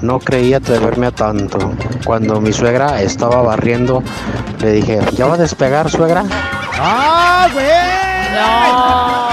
[0.00, 1.72] No creí atreverme a tanto.
[2.04, 4.02] Cuando mi suegra estaba barriendo,
[4.60, 6.24] le dije, ¿ya va a despegar, suegra?
[6.80, 7.66] ¡Ah, güey!
[8.34, 9.28] No.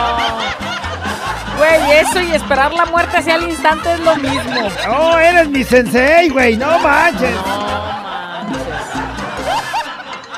[1.57, 4.67] Güey, eso y esperar la muerte hacia el instante es lo mismo.
[4.89, 6.57] ¡Oh, eres mi sensei, güey!
[6.57, 7.35] ¡No manches!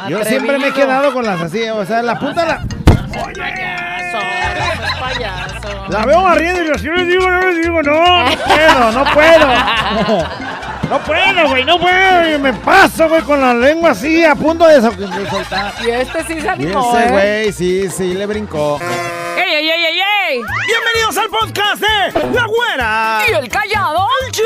[0.10, 2.62] Yo siempre me he quedado con las así, o sea, la puta la...
[3.12, 3.47] Payaso.
[5.90, 10.28] La veo barriendo y así les digo, no les digo, no, no puedo, no puedo.
[10.88, 12.34] No puedo, güey, no puedo.
[12.34, 15.74] Y me paso, güey, con la lengua así, a punto de, sol- de soltar.
[15.86, 17.12] Y este sí se Y animó, ese ¿eh?
[17.12, 18.80] güey, sí, sí, le brincó.
[19.36, 20.42] ¡Ey, ey, ey, ey, ey!
[20.66, 23.20] Bienvenidos al podcast de La Güera.
[23.30, 24.08] ¿Y el callado?
[24.32, 24.46] ¡Show!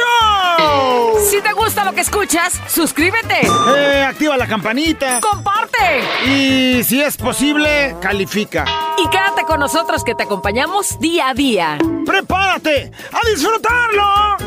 [1.30, 3.48] Si te gusta lo que escuchas, suscríbete,
[3.78, 5.20] Eh, activa la campanita.
[5.22, 8.66] comparte Y si es posible, califica.
[8.98, 11.78] y quédate con nosotros que te acompañamos día a día.
[12.06, 14.41] ¡Prepárate a disfrutarlo!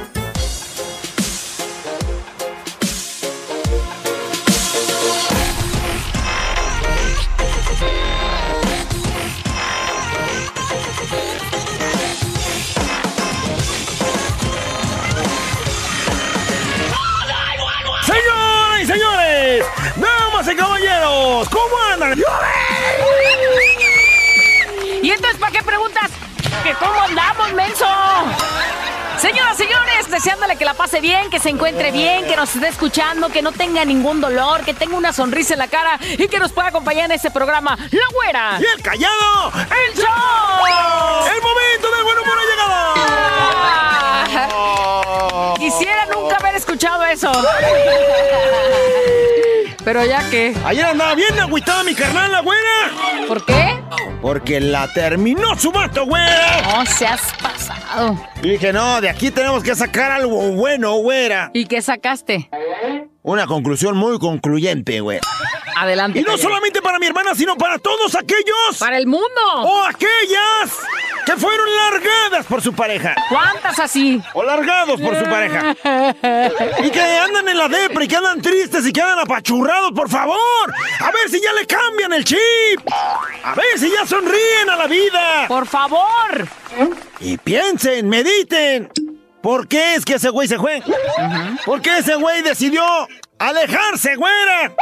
[21.51, 22.23] ¿Cómo andan?
[25.03, 26.11] ¿Y entonces para qué preguntas?
[26.63, 27.87] ¿Que cómo andamos, menso?
[29.19, 33.29] Señoras, señores, deseándole que la pase bien, que se encuentre bien, que nos esté escuchando,
[33.30, 36.52] que no tenga ningún dolor, que tenga una sonrisa en la cara y que nos
[36.52, 38.59] pueda acompañar en este programa, La Güera.
[38.61, 39.52] ¡Y el callado!
[39.55, 40.67] ¡El show!
[41.35, 42.95] ¡El momento del buen humor ha llegado!
[44.37, 47.30] Ah, Quisiera nunca haber escuchado eso.
[49.85, 53.29] Pero ya que, Ayer andaba bien agüitada mi carnal, la güera.
[53.29, 53.79] ¿por qué?
[54.23, 56.63] Porque la terminó su vato, güera.
[56.63, 58.18] No seas pasado.
[58.43, 61.51] Y dije, no, de aquí tenemos que sacar algo bueno, güera.
[61.52, 62.49] ¿Y qué sacaste?
[63.27, 65.19] Una conclusión muy concluyente, güey.
[65.78, 66.21] Adelante.
[66.21, 69.27] Y no solamente para mi hermana, sino para todos aquellos Para el mundo.
[69.57, 70.79] o aquellas
[71.25, 73.15] que fueron largadas por su pareja.
[73.31, 74.21] ¿Cuántas así?
[74.34, 75.75] O largados por su pareja.
[76.84, 80.11] Y que andan en la depre y que andan tristes y que andan apachurrados, por
[80.11, 80.37] favor.
[81.01, 82.39] A ver si ya le cambian el chip.
[83.43, 85.47] A ver si ya sonríen a la vida.
[85.49, 86.47] Por favor.
[87.21, 88.91] Y piensen, mediten.
[89.44, 90.82] ¿Por qué es que ese güey se fue?
[91.66, 92.82] ¿Por qué ese güey decidió
[93.38, 94.72] alejarse, güera?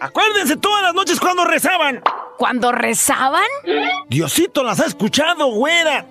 [0.00, 2.02] Acuérdense todas las noches cuando rezaban.
[2.36, 3.46] Cuando rezaban,
[4.08, 6.04] Diosito las ha escuchado, güera.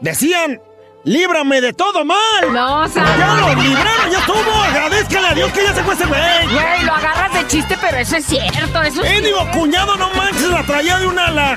[0.00, 0.60] Decían,
[1.02, 2.52] líbrame de todo mal.
[2.52, 4.62] no, o sea, Ya lo libraron, ya estuvo.
[4.62, 6.20] Agradezcale a Dios que ya se fue ese güey.
[6.52, 10.10] güey, lo agarras de chiste, pero eso es cierto, eso es Eh, digo, cuñado, no
[10.10, 11.56] manches, la traía de un ala.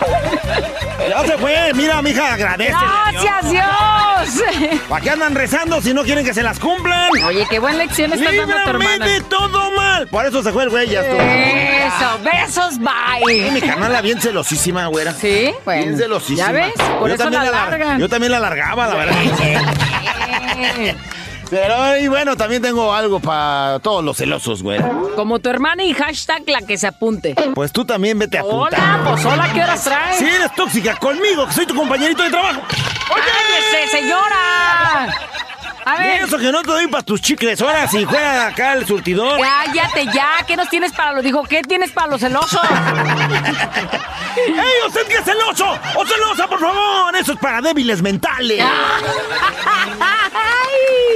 [1.08, 2.72] Ya se fue, mira, mija, agradece.
[2.72, 3.66] ¡Gracias, Dios!
[4.90, 7.10] ¿Para qué andan rezando si no quieren que se las cumplan?
[7.26, 9.06] Oye, qué buena lección estás dando a tu hermana.
[9.06, 10.08] de todo mal.
[10.08, 11.22] Por eso se fue el güey, ya estuvo.
[11.22, 13.68] Eso, besos, Y mi bye.
[13.68, 15.14] carnal bien celosísima, güera.
[15.14, 15.52] ¿Sí?
[15.66, 16.48] Bueno, Bien celosísima.
[16.48, 16.74] ¿ya ves?
[17.00, 18.00] Por yo eso la lar- largan.
[18.00, 19.16] Yo también la largaba, la verdad.
[21.52, 24.80] Pero, y bueno, también tengo algo para todos los celosos, güey.
[25.18, 27.36] Como tu hermana y hashtag la que se apunte.
[27.54, 28.80] Pues tú también vete a apuntar.
[28.80, 30.18] Hola, pues hola, ¿qué horas traes?
[30.18, 32.62] Si eres tóxica conmigo, que soy tu compañerito de trabajo.
[32.70, 35.14] ¡Cállese, señora!
[35.86, 37.62] A Y ver, eso que no te doy para tus chicles.
[37.62, 39.40] Ahora si juega acá el surtidor.
[39.40, 40.44] cállate ya.
[40.46, 41.24] ¿Qué nos tienes para los?
[41.24, 42.60] Dijo, ¿qué tienes para los celosos?
[44.38, 45.78] ¡Ey, usted es celoso!
[45.96, 47.16] ¡O celosa, por favor!
[47.16, 48.64] Eso es para débiles mentales.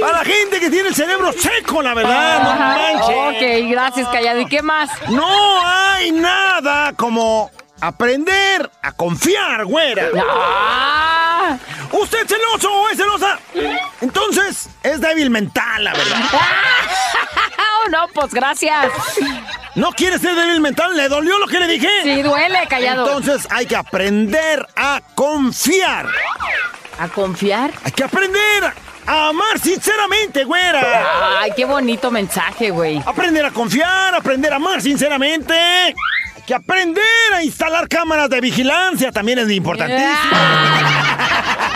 [0.00, 2.42] Para la gente que tiene el cerebro seco, la verdad.
[2.42, 3.16] No manches.
[3.62, 4.40] Ok, gracias, callado.
[4.40, 4.90] ¿Y qué más?
[5.08, 5.26] No
[5.66, 7.50] hay nada como
[7.80, 10.08] aprender a confiar, güera.
[10.28, 11.56] ¡Ah!
[11.92, 13.38] ¿Usted es celoso o es celosa?
[14.00, 16.20] Entonces, es débil mental, la verdad.
[17.58, 18.90] Oh, no, pues gracias.
[19.76, 20.96] ¿No quiere ser débil mental?
[20.96, 21.88] ¿Le dolió lo que le dije?
[22.02, 23.06] Sí, duele, callado.
[23.06, 26.06] Entonces hay que aprender a confiar.
[26.98, 27.72] ¿A confiar?
[27.84, 28.72] Hay que aprender
[29.06, 31.38] a amar sinceramente, güera.
[31.40, 33.00] Ay, qué bonito mensaje, güey.
[33.06, 35.94] Aprender a confiar, aprender a amar sinceramente.
[36.46, 37.02] Que aprender
[37.34, 40.06] a instalar cámaras de vigilancia, también es importantísimo.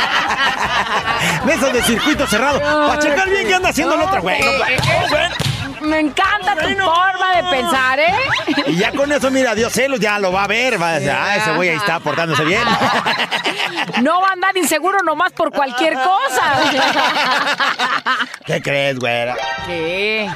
[1.44, 2.60] De esos de circuito cerrado.
[2.60, 4.40] Para checar bien qué anda haciendo el otro, güey.
[4.40, 4.76] No, güey.
[5.80, 8.14] Me encanta tu forma de pensar, ¿eh?
[8.66, 10.80] Y ya con eso, mira, Dios celos ya lo va a ver.
[10.80, 12.62] Va a decir, ah, ese güey ahí está portándose bien.
[14.02, 16.60] No va a andar inseguro nomás por cualquier cosa.
[18.46, 19.36] ¿Qué crees, güera?
[19.66, 20.28] ¿Qué?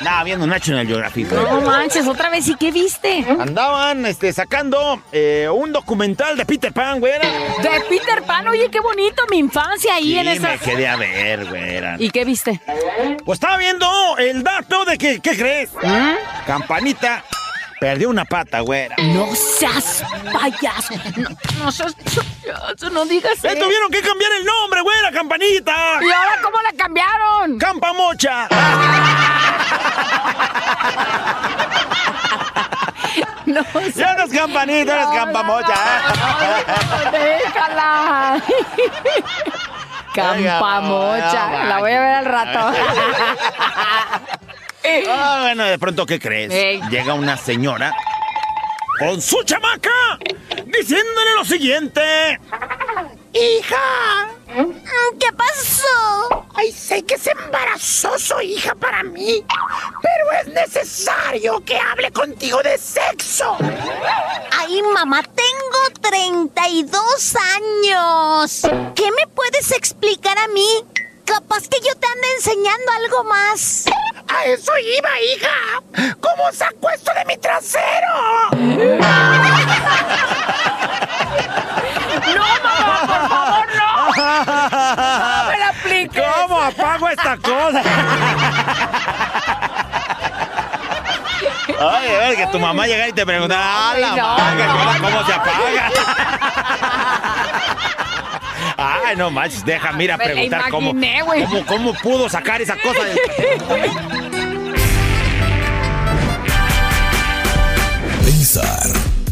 [0.00, 1.30] Nada, viendo National Geographic.
[1.30, 1.42] güey.
[1.42, 3.24] No manches, otra vez, ¿y qué viste?
[3.38, 7.26] Andaban este, sacando eh, un documental de Peter Pan, güera.
[7.62, 10.48] De Peter Pan, oye, qué bonito mi infancia ahí Sí, en esa.
[10.48, 11.96] me quedé a ver, güera.
[11.98, 12.60] ¿Y qué viste?
[13.24, 15.70] Pues estaba viendo el dato de ¿qué crees?
[16.46, 17.22] Campanita
[17.80, 18.96] perdió una pata, güera.
[18.98, 20.02] No seas
[20.32, 20.94] payaso.
[21.16, 21.28] No,
[21.64, 23.64] no seas payaso, no digas Le eso.
[23.64, 25.74] tuvieron que cambiar el nombre, güera, Campanita.
[26.02, 27.58] ¿Y ahora cómo la cambiaron?
[27.58, 28.48] Campamocha.
[33.46, 33.62] No
[33.94, 35.74] Ya no es Campanita, eres Campamocha.
[37.12, 38.42] Déjala.
[40.14, 41.64] Campamocha.
[41.64, 42.72] La voy a ver al rato.
[45.08, 46.52] Ah, bueno, de pronto, ¿qué crees?
[46.52, 46.80] Ey.
[46.90, 47.94] Llega una señora
[48.98, 49.90] con su chamaca
[50.66, 52.40] diciéndole lo siguiente.
[53.32, 54.28] ¡Hija!
[55.20, 56.46] ¿Qué pasó?
[56.54, 59.44] Ay, sé que es embarazoso, hija, para mí,
[60.00, 63.58] pero es necesario que hable contigo de sexo.
[64.58, 68.62] Ay, mamá, tengo 32 años.
[68.94, 70.84] ¿Qué me puedes explicar a mí?
[71.26, 73.84] Capaz que yo te ande enseñando algo más.
[74.28, 76.14] A eso iba, hija.
[76.20, 78.50] ¿Cómo saco esto de mi trasero?
[82.34, 83.90] No, mamá, por favor, no.
[84.06, 86.22] No me la apliques.
[86.40, 87.82] ¿Cómo apago esta cosa?
[91.78, 94.72] Ay, a ver, que tu mamá llega y te pregunta, ¡ah, la no, madre, no,
[95.04, 95.26] ¿cómo no.
[95.26, 95.90] se apaga?
[99.06, 103.04] Ay, no manches, deja, mira, Me preguntar cómo, imaginé, cómo, cómo pudo sacar esa cosa
[103.04, 103.18] del...
[108.24, 108.88] Pensar,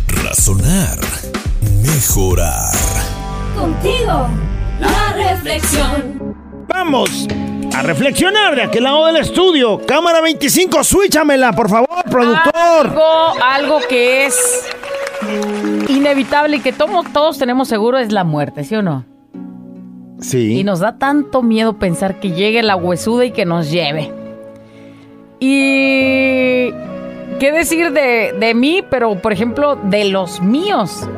[0.09, 0.99] razonar,
[1.83, 2.73] mejorar.
[3.57, 4.29] Contigo,
[4.81, 6.35] la reflexión.
[6.69, 7.27] Vamos
[7.75, 9.81] a reflexionar de aquel lado del estudio.
[9.87, 12.53] Cámara 25, switchamela, por favor, productor.
[12.87, 14.67] Algo, algo que es
[15.89, 19.05] inevitable y que tomo- todos tenemos seguro es la muerte, ¿sí o no?
[20.21, 20.59] Sí.
[20.61, 24.11] Y nos da tanto miedo pensar que llegue la huesuda y que nos lleve.
[25.41, 26.71] Y...
[27.41, 28.83] ¿Qué decir de, de mí?
[28.89, 31.09] Pero, por ejemplo, de los míos.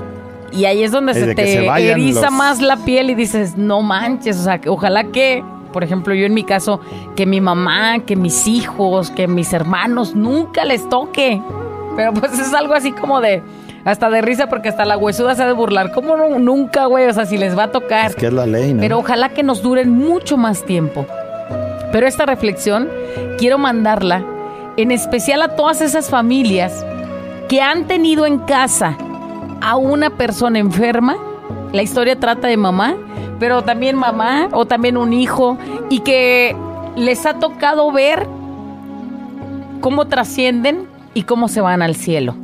[0.53, 3.57] Y ahí es donde Es se te se eriza los- más la piel y dices,
[3.57, 6.81] no manches, o sea, ojalá que, por ejemplo, yo en mi caso,
[7.17, 11.41] que mi mamá, que mis hijos, que mis hermanos nunca les toque.
[11.97, 13.43] Pero pues es algo así como de,
[13.87, 15.93] hasta de risa porque hasta la huesuda se ha de burlar.
[15.93, 16.39] ¿Cómo no?
[16.41, 17.07] nunca, güey?
[17.07, 18.13] O sea, si les va a tocar.
[18.17, 18.81] Es la ley, ¿no?
[18.81, 21.07] Pero ojalá que nos duren mucho más tiempo.
[21.93, 22.89] Pero esta reflexión
[23.39, 24.25] quiero mandarla
[24.77, 26.85] en especial a todas esas familias
[27.49, 28.99] que han tenido en casa
[29.61, 31.17] a una persona enferma.
[31.73, 32.97] La historia trata de mamá,
[33.39, 35.59] pero también mamá o también un hijo
[35.91, 36.57] y que
[36.97, 38.27] les ha tocado ver
[39.81, 42.35] cómo trascienden y cómo se van al cielo.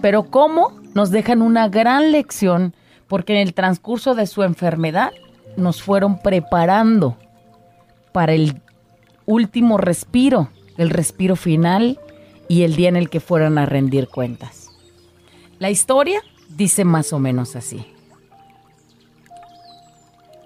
[0.00, 2.74] Pero cómo nos dejan una gran lección
[3.06, 5.12] porque en el transcurso de su enfermedad
[5.56, 7.16] nos fueron preparando
[8.10, 8.60] para el
[9.24, 12.00] último respiro, el respiro final
[12.48, 14.70] y el día en el que fueran a rendir cuentas.
[15.60, 17.86] La historia dice más o menos así.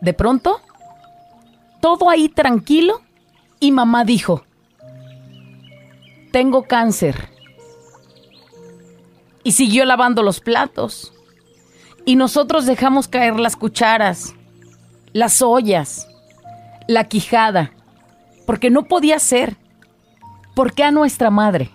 [0.02, 0.60] De pronto,
[1.80, 3.00] todo ahí tranquilo
[3.58, 4.44] y mamá dijo,
[6.30, 7.31] tengo cáncer.
[9.44, 11.12] Y siguió lavando los platos.
[12.04, 14.34] Y nosotros dejamos caer las cucharas,
[15.12, 16.08] las ollas,
[16.88, 17.72] la quijada,
[18.46, 19.56] porque no podía ser.
[20.54, 21.70] ¿Por qué a nuestra madre?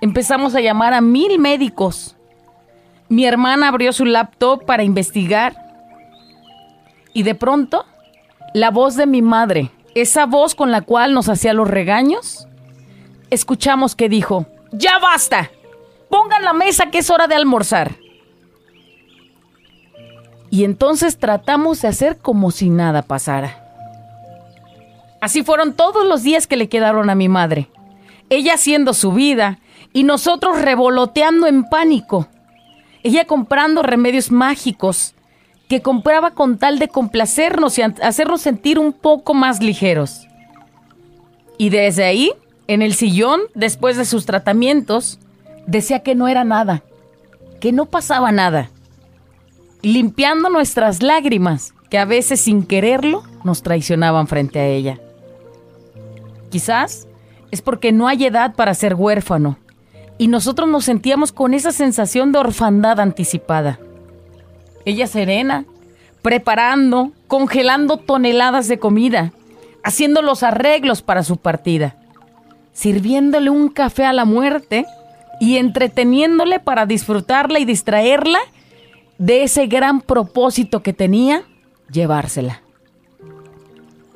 [0.00, 2.16] Empezamos a llamar a mil médicos.
[3.08, 5.56] Mi hermana abrió su laptop para investigar.
[7.12, 7.84] Y de pronto,
[8.54, 12.46] la voz de mi madre, esa voz con la cual nos hacía los regaños,
[13.30, 15.50] escuchamos que dijo, ya basta,
[16.10, 17.96] pongan la mesa que es hora de almorzar.
[20.50, 23.64] Y entonces tratamos de hacer como si nada pasara.
[25.20, 27.68] Así fueron todos los días que le quedaron a mi madre.
[28.30, 29.58] Ella haciendo su vida
[29.92, 32.28] y nosotros revoloteando en pánico.
[33.02, 35.14] Ella comprando remedios mágicos
[35.68, 40.26] que compraba con tal de complacernos y hacernos sentir un poco más ligeros.
[41.58, 42.32] Y desde ahí,
[42.68, 45.18] en el sillón, después de sus tratamientos,
[45.68, 46.82] decía que no era nada,
[47.60, 48.70] que no pasaba nada
[49.82, 54.98] limpiando nuestras lágrimas, que a veces sin quererlo nos traicionaban frente a ella.
[56.50, 57.06] Quizás
[57.50, 59.58] es porque no hay edad para ser huérfano.
[60.18, 63.78] Y nosotros nos sentíamos con esa sensación de orfandad anticipada.
[64.84, 65.64] Ella serena,
[66.22, 69.32] preparando, congelando toneladas de comida,
[69.84, 71.96] haciendo los arreglos para su partida,
[72.72, 74.86] sirviéndole un café a la muerte
[75.40, 78.38] y entreteniéndole para disfrutarla y distraerla
[79.18, 81.42] de ese gran propósito que tenía,
[81.90, 82.62] llevársela.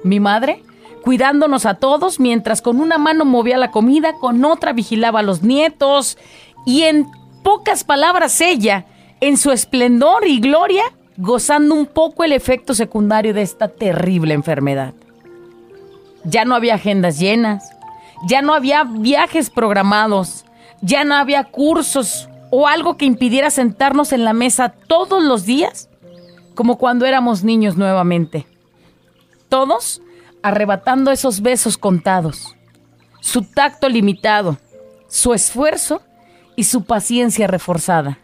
[0.04, 0.62] Mi madre,
[1.02, 5.42] cuidándonos a todos, mientras con una mano movía la comida, con otra vigilaba a los
[5.42, 6.18] nietos,
[6.66, 7.06] y en
[7.42, 8.86] pocas palabras ella,
[9.20, 10.84] en su esplendor y gloria,
[11.16, 14.94] gozando un poco el efecto secundario de esta terrible enfermedad.
[16.24, 17.70] Ya no había agendas llenas,
[18.26, 20.44] ya no había viajes programados,
[20.82, 25.88] ya no había cursos o algo que impidiera sentarnos en la mesa todos los días,
[26.54, 28.46] como cuando éramos niños nuevamente.
[29.48, 30.02] Todos
[30.42, 32.56] arrebatando esos besos contados,
[33.20, 34.58] su tacto limitado,
[35.08, 36.02] su esfuerzo
[36.56, 38.18] y su paciencia reforzada.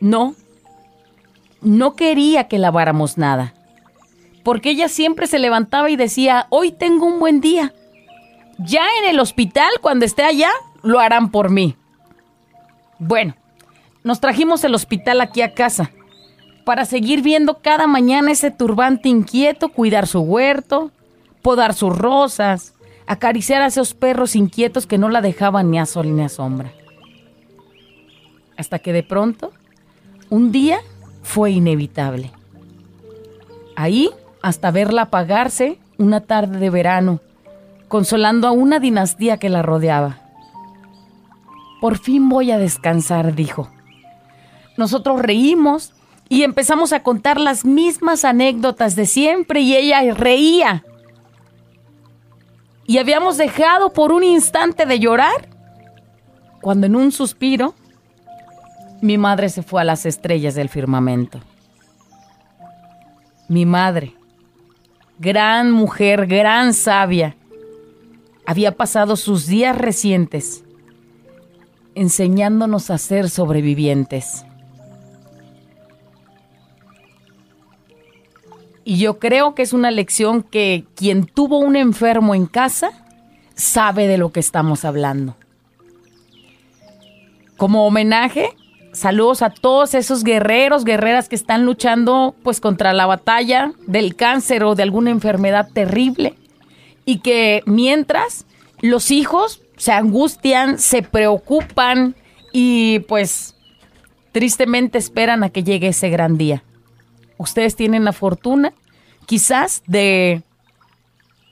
[0.00, 0.34] No,
[1.62, 3.54] no quería que laváramos nada,
[4.42, 7.72] porque ella siempre se levantaba y decía, hoy tengo un buen día.
[8.58, 10.50] Ya en el hospital, cuando esté allá,
[10.82, 11.76] lo harán por mí.
[12.98, 13.34] Bueno,
[14.02, 15.90] nos trajimos el hospital aquí a casa
[16.64, 20.90] para seguir viendo cada mañana ese turbante inquieto, cuidar su huerto,
[21.42, 22.74] podar sus rosas,
[23.06, 26.72] acariciar a esos perros inquietos que no la dejaban ni a sol ni a sombra.
[28.56, 29.52] Hasta que de pronto,
[30.30, 30.80] un día
[31.22, 32.32] fue inevitable.
[33.76, 34.10] Ahí,
[34.42, 37.20] hasta verla apagarse una tarde de verano,
[37.88, 40.18] consolando a una dinastía que la rodeaba.
[41.80, 43.70] Por fin voy a descansar, dijo.
[44.76, 45.92] Nosotros reímos
[46.28, 50.84] y empezamos a contar las mismas anécdotas de siempre y ella reía.
[52.86, 55.48] Y habíamos dejado por un instante de llorar
[56.60, 57.74] cuando en un suspiro
[59.00, 61.40] mi madre se fue a las estrellas del firmamento.
[63.48, 64.14] Mi madre,
[65.18, 67.36] gran mujer, gran sabia,
[68.46, 70.62] había pasado sus días recientes
[71.96, 74.44] enseñándonos a ser sobrevivientes.
[78.84, 82.90] Y yo creo que es una lección que quien tuvo un enfermo en casa
[83.54, 85.36] sabe de lo que estamos hablando.
[87.56, 88.54] Como homenaje,
[88.92, 94.62] saludos a todos esos guerreros, guerreras que están luchando pues contra la batalla del cáncer
[94.62, 96.34] o de alguna enfermedad terrible
[97.06, 98.44] y que mientras
[98.82, 102.14] los hijos se angustian, se preocupan
[102.52, 103.54] y pues
[104.32, 106.62] tristemente esperan a que llegue ese gran día.
[107.38, 108.74] Ustedes tienen la fortuna
[109.24, 110.42] quizás de,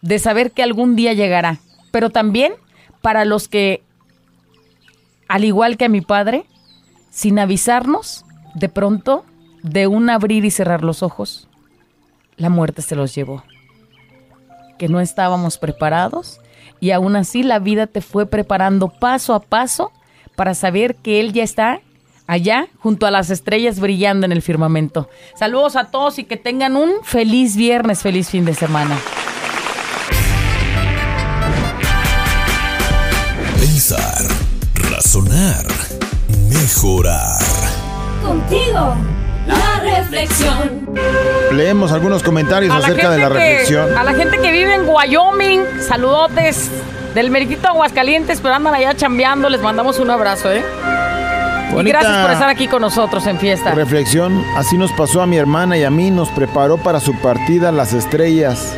[0.03, 1.59] de saber que algún día llegará,
[1.91, 2.55] pero también
[3.01, 3.83] para los que,
[5.29, 6.47] al igual que a mi padre,
[7.11, 9.25] sin avisarnos, de pronto,
[9.63, 11.49] de un abrir y cerrar los ojos,
[12.37, 13.45] la muerte se los llevó.
[14.85, 16.43] Que no estábamos preparados
[16.79, 19.93] y aún así la vida te fue preparando paso a paso
[20.37, 21.81] para saber que Él ya está
[22.27, 25.09] allá junto a las estrellas brillando en el firmamento.
[25.39, 28.99] Saludos a todos y que tengan un feliz viernes, feliz fin de semana.
[33.59, 34.23] Pensar,
[34.91, 35.65] razonar,
[36.51, 37.41] mejorar.
[38.23, 38.97] Contigo,
[39.47, 40.85] la reflexión.
[41.53, 43.97] Leemos algunos comentarios A la acerca de la gente que- reflexión.
[43.99, 46.69] a la gente que vive en Wyoming, saludotes
[47.15, 50.63] del Meriquito Aguascalientes, pero andan allá chambeando, les mandamos un abrazo, ¿eh?
[51.77, 53.73] Y gracias por estar aquí con nosotros en fiesta.
[53.73, 57.73] Reflexión, así nos pasó a mi hermana y a mí, nos preparó para su partida
[57.73, 58.75] las estrellas.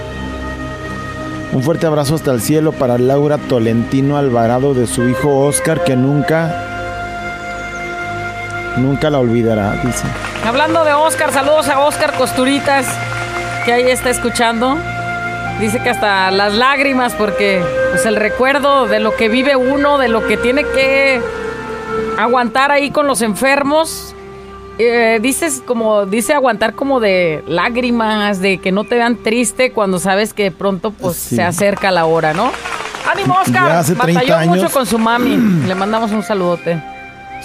[1.52, 5.94] Un fuerte abrazo hasta el cielo para Laura Tolentino Alvarado de su hijo Oscar, que
[5.96, 6.65] nunca,
[8.76, 10.04] nunca la olvidará, dice.
[10.46, 12.86] Hablando de Oscar, saludos a Oscar Costuritas,
[13.64, 14.76] que ahí está escuchando.
[15.60, 20.08] Dice que hasta las lágrimas, porque pues el recuerdo de lo que vive uno, de
[20.08, 21.20] lo que tiene que
[22.18, 24.12] aguantar ahí con los enfermos.
[24.78, 29.98] eh, dices como, dice aguantar como de lágrimas, de que no te vean triste cuando
[29.98, 31.36] sabes que pronto pues Sí.
[31.36, 32.52] se acerca la hora, ¿no?
[33.10, 33.68] ¡Ánimo, Oscar!
[33.68, 34.72] Ya hace 30 Batalló mucho años.
[34.72, 35.36] con su mami.
[35.66, 36.82] Le mandamos un saludote.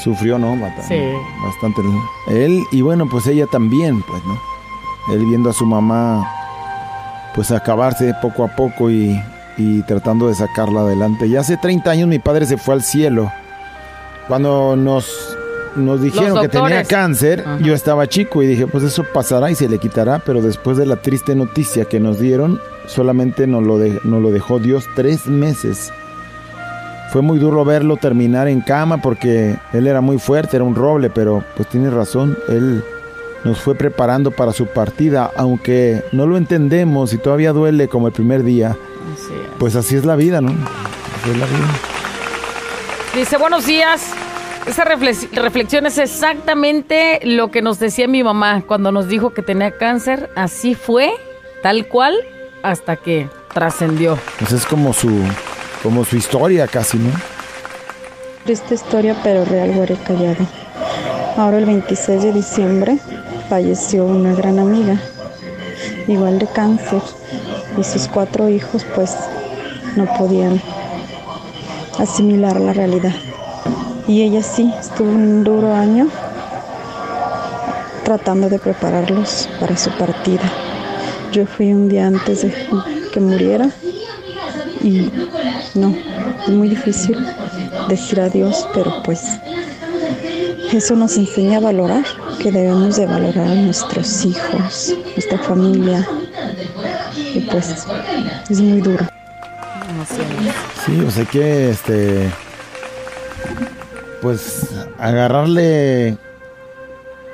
[0.04, 0.56] Sufrió, ¿no?
[0.88, 1.00] Sí.
[1.44, 1.82] Bastante.
[2.28, 5.14] Él, y bueno, pues ella también, pues, ¿no?
[5.14, 6.28] Él viendo a su mamá,
[7.36, 9.20] pues acabarse poco a poco y,
[9.58, 11.28] y tratando de sacarla adelante.
[11.28, 13.32] Y hace 30 años mi padre se fue al cielo.
[14.28, 15.38] Cuando nos,
[15.76, 17.58] nos dijeron que tenía cáncer, Ajá.
[17.60, 20.86] yo estaba chico y dije, pues eso pasará y se le quitará, pero después de
[20.86, 25.28] la triste noticia que nos dieron, solamente nos lo, de- nos lo dejó Dios tres
[25.28, 25.92] meses.
[27.12, 31.10] Fue muy duro verlo terminar en cama porque él era muy fuerte, era un roble,
[31.10, 32.84] pero pues tiene razón, él
[33.44, 38.14] nos fue preparando para su partida, aunque no lo entendemos y todavía duele como el
[38.14, 39.50] primer día, Así es.
[39.60, 40.52] pues así es la vida, ¿no?
[40.52, 41.68] Así es la vida.
[43.16, 44.14] Dice, buenos días.
[44.66, 49.42] Esa reflex- reflexión es exactamente lo que nos decía mi mamá cuando nos dijo que
[49.42, 50.30] tenía cáncer.
[50.36, 51.12] Así fue,
[51.64, 52.16] tal cual,
[52.64, 54.18] hasta que trascendió.
[54.40, 55.10] Pues es como su,
[55.82, 57.12] como su historia casi, ¿no?
[58.46, 60.46] Triste historia, pero real, güere callado.
[61.38, 62.98] Ahora el 26 de diciembre
[63.50, 65.00] falleció una gran amiga,
[66.08, 67.02] igual de cáncer,
[67.78, 69.16] y sus cuatro hijos pues
[69.96, 70.62] no podían
[72.00, 73.14] asimilar la realidad.
[74.08, 76.08] Y ella sí, estuvo un duro año
[78.04, 80.52] tratando de prepararlos para su partida.
[81.32, 82.54] Yo fui un día antes de
[83.14, 83.70] que muriera
[84.84, 85.12] y
[85.76, 85.96] no,
[86.48, 87.18] es muy difícil
[87.88, 89.22] decir adiós, pero pues
[90.72, 92.04] eso nos enseña a valorar,
[92.40, 96.08] que debemos de valorar a nuestros hijos, nuestra familia.
[97.34, 97.86] Y pues
[98.50, 99.06] es muy duro.
[100.86, 102.30] Sí, o sea que este
[104.22, 106.18] pues agarrarle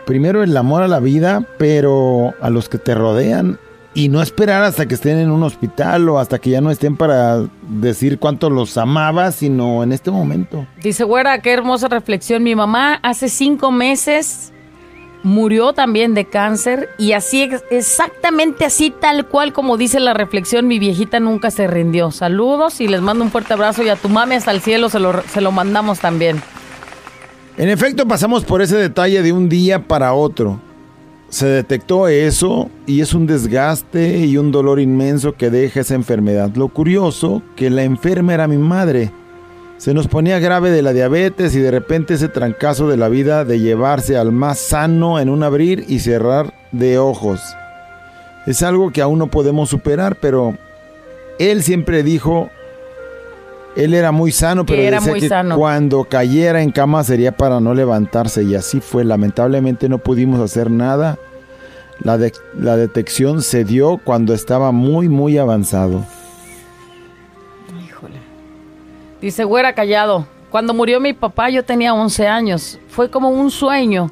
[0.05, 3.59] primero el amor a la vida, pero a los que te rodean
[3.97, 6.95] y no esperar hasta que estén en un hospital o hasta que ya no estén
[6.95, 10.67] para decir cuánto los amabas, sino en este momento.
[10.83, 12.43] Dice, güera, qué hermosa reflexión.
[12.43, 14.53] Mi mamá hace cinco meses
[15.23, 20.67] murió también de cáncer y así, ex- exactamente así, tal cual como dice la reflexión,
[20.67, 22.11] mi viejita nunca se rindió.
[22.11, 24.99] Saludos y les mando un fuerte abrazo y a tu mami hasta el cielo se
[24.99, 26.39] lo, se lo mandamos también.
[27.57, 30.59] En efecto, pasamos por ese detalle de un día para otro.
[31.37, 36.49] Se detectó eso y es un desgaste y un dolor inmenso que deja esa enfermedad.
[36.55, 39.11] Lo curioso, que la enferma era mi madre.
[39.77, 43.45] Se nos ponía grave de la diabetes y de repente ese trancazo de la vida
[43.45, 47.39] de llevarse al más sano en un abrir y cerrar de ojos.
[48.47, 50.57] Es algo que aún no podemos superar, pero
[51.37, 52.49] él siempre dijo,
[53.75, 55.55] él era muy sano, pero era decía muy que sano.
[55.55, 59.05] cuando cayera en cama sería para no levantarse y así fue.
[59.05, 61.19] Lamentablemente no pudimos hacer nada.
[61.99, 66.05] La, de- la detección se dio cuando estaba muy, muy avanzado.
[69.21, 70.27] Dice, güera, callado.
[70.51, 72.79] Cuando murió mi papá yo tenía 11 años.
[72.87, 74.11] Fue como un sueño.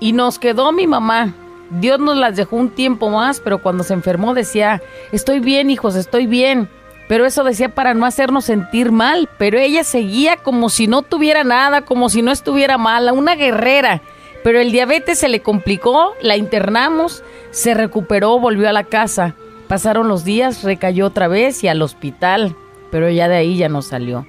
[0.00, 1.32] Y nos quedó mi mamá.
[1.70, 5.96] Dios nos las dejó un tiempo más, pero cuando se enfermó decía, estoy bien, hijos,
[5.96, 6.68] estoy bien.
[7.08, 9.28] Pero eso decía para no hacernos sentir mal.
[9.38, 14.02] Pero ella seguía como si no tuviera nada, como si no estuviera mala, una guerrera.
[14.44, 19.34] Pero el diabetes se le complicó, la internamos, se recuperó, volvió a la casa.
[19.68, 22.54] Pasaron los días, recayó otra vez y al hospital.
[22.90, 24.26] Pero ya de ahí ya no salió.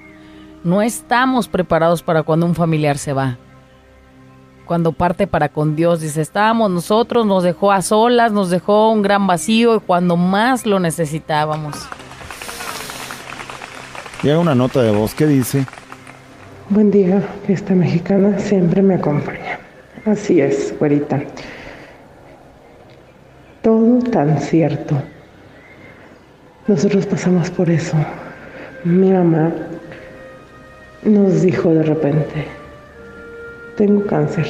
[0.64, 3.38] No estamos preparados para cuando un familiar se va.
[4.66, 9.02] Cuando parte para con Dios, dice, estábamos nosotros, nos dejó a solas, nos dejó un
[9.02, 11.76] gran vacío y cuando más lo necesitábamos.
[14.24, 15.68] Llega una nota de voz que dice,
[16.70, 19.65] Buen día, fiesta mexicana siempre me acompaña.
[20.06, 21.20] Así es, güerita.
[23.64, 24.96] Todo tan cierto.
[26.68, 27.98] Nosotros pasamos por eso.
[28.84, 29.52] Mi mamá
[31.04, 32.46] nos dijo de repente,
[33.78, 34.46] tengo cáncer.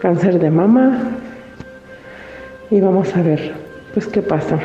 [0.00, 1.10] Cáncer de mama.
[2.70, 3.52] Y vamos a ver,
[3.92, 4.58] pues qué pasa.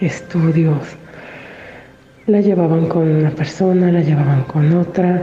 [0.00, 0.96] Estudios.
[2.26, 5.22] La llevaban con una persona, la llevaban con otra,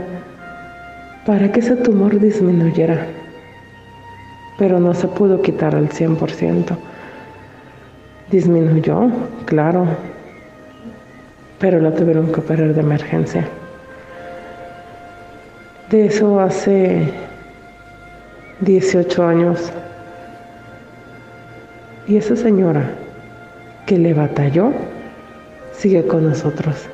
[1.26, 3.06] para que ese tumor disminuyera.
[4.58, 6.76] Pero no se pudo quitar al 100%.
[8.30, 9.10] Disminuyó,
[9.44, 9.86] claro,
[11.58, 13.46] pero la tuvieron que operar de emergencia.
[15.90, 17.12] De eso hace
[18.60, 19.72] 18 años.
[22.08, 22.90] Y esa señora
[23.86, 24.72] que le batalló,
[25.72, 26.86] sigue con nosotros.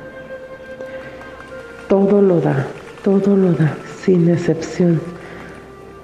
[1.87, 2.67] Todo lo da,
[3.03, 4.99] todo lo da, sin excepción.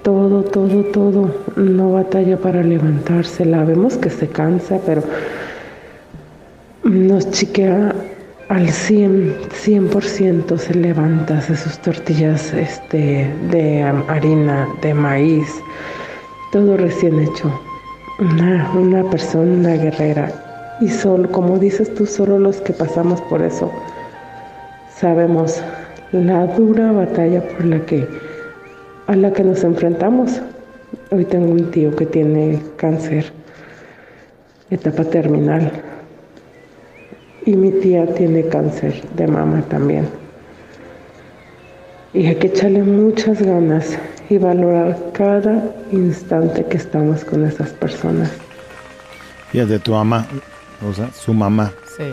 [0.02, 1.34] Todo, todo, todo.
[1.56, 3.44] No batalla para levantarse.
[3.44, 5.02] La vemos que se cansa, pero
[6.84, 7.94] nos chiquea
[8.48, 15.48] al 100, 100% se levanta, hace sus tortillas este, de harina, de maíz,
[16.52, 17.60] todo recién hecho.
[18.20, 20.32] Una, una persona, una guerrera.
[20.80, 23.72] Y solo, como dices tú, solo los que pasamos por eso
[25.00, 25.62] sabemos
[26.12, 28.06] la dura batalla por la que
[29.06, 30.40] a la que nos enfrentamos.
[31.10, 33.32] Hoy tengo un tío que tiene cáncer
[34.70, 35.70] etapa terminal.
[37.44, 40.08] Y mi tía tiene cáncer de mama también.
[42.12, 43.96] Y hay que echarle muchas ganas
[44.28, 48.32] y valorar cada instante que estamos con esas personas.
[49.52, 50.26] Fíjate, tu mamá,
[50.88, 51.72] o sea, su mamá.
[51.96, 52.04] Sí.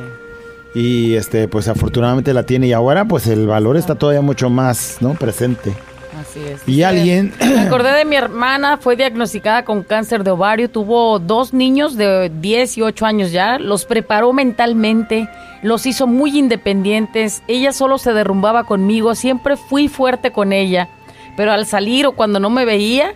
[0.73, 4.97] Y este, pues afortunadamente la tiene y ahora pues el valor está todavía mucho más,
[5.01, 5.13] ¿no?
[5.13, 5.73] Presente.
[6.19, 6.67] Así es.
[6.67, 11.53] Y alguien, Me acordé de mi hermana, fue diagnosticada con cáncer de ovario, tuvo dos
[11.53, 15.29] niños de 10 y 8 años ya, los preparó mentalmente,
[15.62, 20.89] los hizo muy independientes, ella solo se derrumbaba conmigo, siempre fui fuerte con ella,
[21.36, 23.13] pero al salir o cuando no me veía,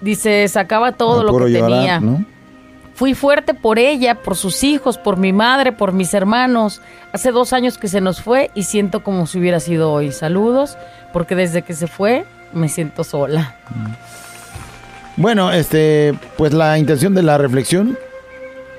[0.00, 2.00] dice, sacaba todo lo que llorar, tenía.
[2.00, 2.24] ¿no?
[2.94, 6.80] Fui fuerte por ella, por sus hijos, por mi madre, por mis hermanos.
[7.12, 10.12] Hace dos años que se nos fue y siento como si hubiera sido hoy.
[10.12, 10.78] Saludos,
[11.12, 13.56] porque desde que se fue me siento sola.
[15.16, 17.98] Bueno, este, pues la intención de la reflexión,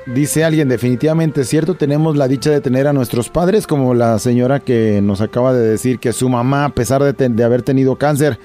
[0.06, 4.17] dice alguien, definitivamente es cierto, tenemos la dicha de tener a nuestros padres, como la
[4.19, 7.97] señora que nos acaba de decir que su mamá, a pesar de, de haber tenido
[7.97, 8.39] cáncer,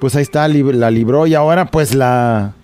[0.00, 2.54] pues ahí está, la libró y ahora pues la,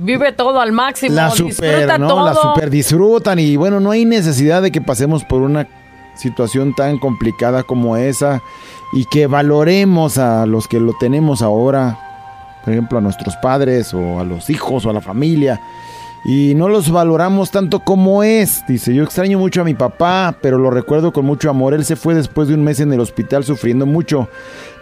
[0.00, 2.06] Vive todo al máximo, la disfruta super, ¿no?
[2.06, 2.24] todo.
[2.26, 5.66] La super disfrutan y bueno, no hay necesidad de que pasemos por una
[6.14, 8.40] situación tan complicada como esa
[8.92, 11.98] y que valoremos a los que lo tenemos ahora,
[12.62, 15.60] por ejemplo, a nuestros padres o a los hijos o a la familia
[16.24, 18.64] y no los valoramos tanto como es.
[18.66, 21.74] Dice, yo extraño mucho a mi papá, pero lo recuerdo con mucho amor.
[21.74, 24.28] Él se fue después de un mes en el hospital sufriendo mucho.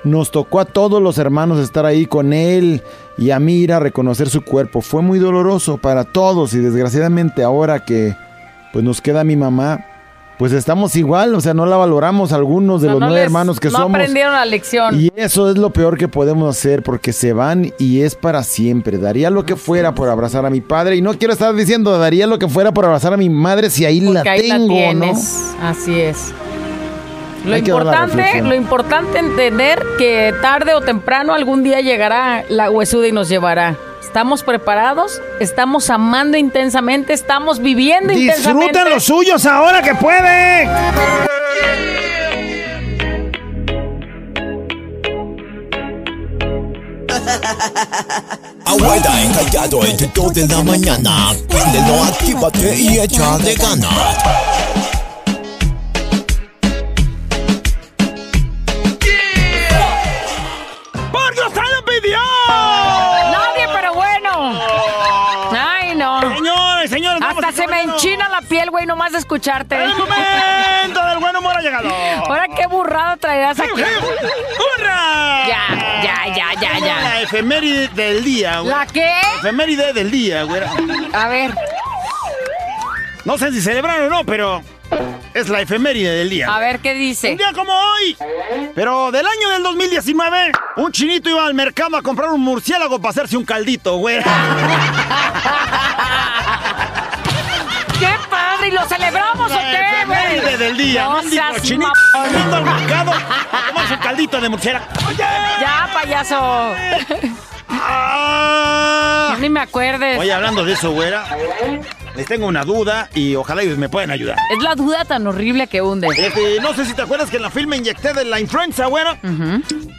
[0.05, 2.83] Nos tocó a todos los hermanos estar ahí con él
[3.19, 4.81] y a mí ir a reconocer su cuerpo.
[4.81, 8.17] Fue muy doloroso para todos y desgraciadamente ahora que
[8.73, 9.85] pues nos queda mi mamá,
[10.39, 13.27] pues estamos igual, o sea, no la valoramos algunos de No, los no nueve les-
[13.27, 13.95] hermanos que no somos.
[13.99, 15.01] aprendieron la lección.
[15.01, 18.99] Y eso es lo peor que podemos hacer porque se van y es para siempre.
[18.99, 22.27] Daría lo que fuera por abrazar a mi padre y no quiero estar diciendo daría
[22.27, 25.13] lo que fuera por abrazar a mi madre si ahí la tengo, ¿no?
[25.63, 26.33] Así es.
[27.45, 33.07] Lo Hay importante, lo importante entender que tarde o temprano algún día llegará la huesuda
[33.07, 33.77] y nos llevará.
[34.07, 38.67] Estamos preparados, estamos amando intensamente, estamos viviendo intensamente.
[38.69, 40.71] Disfruten los suyos ahora que pueden.
[48.65, 51.33] Abuela encallado entre 2 de la mañana.
[51.49, 54.86] Préndelo, actívate y échale ganas.
[67.97, 69.83] Enchina la piel, güey, nomás de escucharte.
[69.83, 71.89] El momento del buen humor ha llegado.
[72.27, 73.71] Ahora qué burrada traerás aquí.
[73.71, 75.47] ¡Hurra!
[75.49, 77.01] Ya, ya, ya, ya, ya.
[77.01, 78.75] La efeméride del día, güey.
[78.75, 79.11] ¿La qué?
[79.39, 80.63] Efeméride del día, güey.
[81.13, 81.55] A ver.
[83.25, 84.63] No sé si celebrar o no, pero
[85.35, 86.55] es la efeméride del día.
[86.55, 87.33] A ver qué dice.
[87.33, 88.17] Un día como hoy,
[88.75, 93.11] pero del año del 2019, un chinito iba al mercado a comprar un murciélago para
[93.11, 94.21] hacerse un caldito, güey.
[98.67, 100.19] ¿Y lo celebramos o qué, güey?
[100.19, 101.05] efeméride del día.
[101.05, 102.33] No seas chinito mamón.
[102.33, 103.13] yendo al mercado
[103.91, 104.87] un caldito de murciélago.
[105.09, 105.17] ¡Oye!
[105.61, 106.75] Ya, payaso.
[107.69, 109.37] Ah.
[109.39, 110.19] Ni me acuerdes.
[110.19, 111.25] Oye, hablando de eso, güera,
[112.15, 114.37] les tengo una duda y ojalá ellos me puedan ayudar.
[114.53, 116.09] Es la duda tan horrible que hunde.
[116.09, 118.87] Este, no sé si te acuerdas que en la film me inyecté de la influenza,
[118.87, 119.19] güera.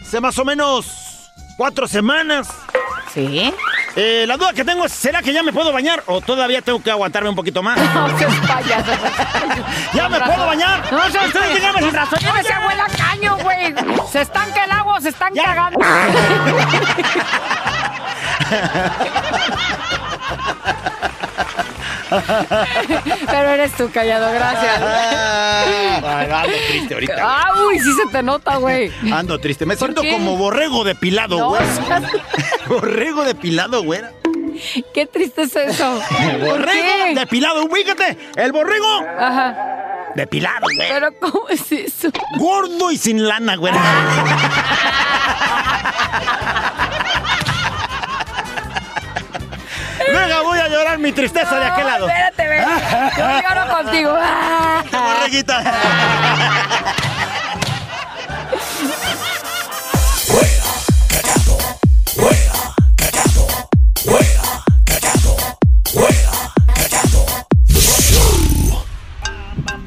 [0.01, 1.16] Hace más o menos
[1.57, 2.47] cuatro semanas.
[3.13, 3.53] ¿Sí?
[3.95, 6.79] Eh, la duda que tengo es, ¿será que ya me puedo bañar o todavía tengo
[6.81, 7.79] que aguantarme un poquito más?
[7.93, 8.91] No seas payaso.
[9.93, 10.91] ¿Ya me puedo bañar?
[10.91, 11.79] No seas Ustedes díganme payaso.
[11.79, 13.73] si- Con razón ya me se abuela caño, güey.
[14.11, 15.43] Se estanca el agua, se están Ya.
[15.45, 15.79] cagando.
[23.27, 24.81] Pero eres tú, callado, gracias.
[26.03, 27.15] Ay, ando triste ahorita.
[27.21, 28.91] Ah, uy, sí se te nota, güey.
[29.11, 29.65] Ando triste.
[29.65, 30.11] Me ¿Por siento qué?
[30.11, 31.61] como borrego depilado, No, güey.
[32.67, 34.01] Borrego depilado, güey.
[34.93, 35.99] qué triste es eso.
[36.39, 38.17] ¿Por Borrego depilado, ubícate.
[38.35, 38.87] El borrego
[39.19, 39.55] Ajá.
[40.15, 40.89] depilado, güey.
[40.89, 42.09] Pero ¿cómo es eso?
[42.37, 43.73] Gordo y sin lana, güey.
[50.25, 52.07] Luego voy a llorar mi tristeza de aquel lado.
[52.07, 52.65] Espérate, ven.
[53.17, 54.17] Yo lloro contigo.
[54.91, 55.63] Borreguita.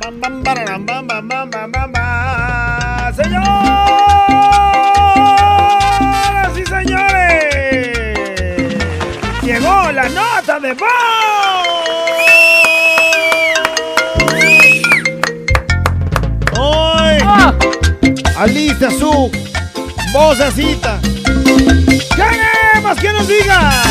[0.01, 2.30] Bam, bam, bam, bam, bam, bam, bam, bam.
[18.41, 19.31] Alista su
[20.15, 20.99] vocecita.
[22.17, 23.83] ¡Queremos que nos diga!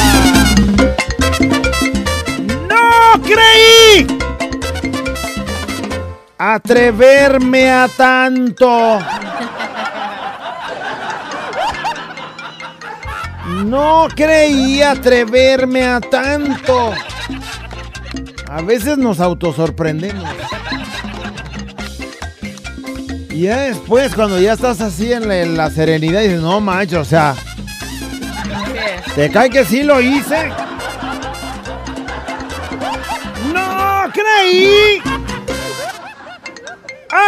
[2.68, 4.08] ¡No creí!
[6.36, 9.00] Atreverme a tanto.
[13.66, 16.92] No creí atreverme a tanto.
[18.48, 20.28] A veces nos autosorprendemos.
[23.40, 26.98] Y ya después, cuando ya estás así en la, en la serenidad, dices, no manches,
[27.00, 27.36] o sea,
[29.16, 30.50] ¿te cae que sí lo hice?
[33.54, 35.02] ¡No creí!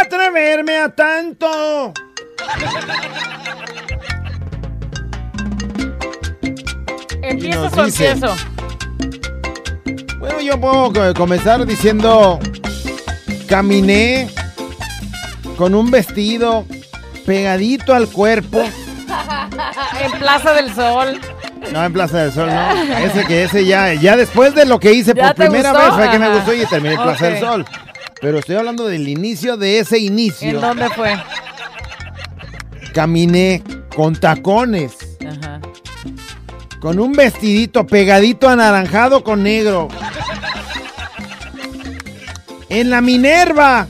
[0.02, 1.94] ¡Atreverme a tanto!
[7.22, 8.36] ¿Empiezas o empiezo?
[10.20, 12.38] Bueno, yo puedo co- comenzar diciendo,
[13.48, 14.28] caminé
[15.62, 16.66] con un vestido
[17.24, 18.64] pegadito al cuerpo.
[20.02, 21.20] en Plaza del Sol.
[21.72, 22.98] No, en Plaza del Sol, no.
[22.98, 25.86] Ese que ese ya, ya después de lo que hice ¿Ya por primera gustó?
[25.86, 27.66] vez fue que me gustó y terminé en Plaza del Sol.
[28.20, 30.50] Pero estoy hablando del inicio de ese inicio.
[30.50, 31.16] ¿En dónde fue?
[32.92, 33.62] Caminé
[33.96, 35.60] con tacones, Ajá.
[36.80, 39.90] con un vestidito pegadito anaranjado con negro.
[42.68, 43.88] En la Minerva.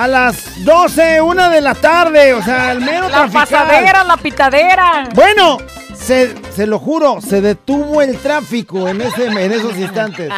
[0.00, 5.06] A las 12, una de la tarde, o sea, al menos La pasadera, la pitadera.
[5.14, 5.58] Bueno,
[5.94, 10.32] se, se lo juro, se detuvo el tráfico en, ese, en esos instantes.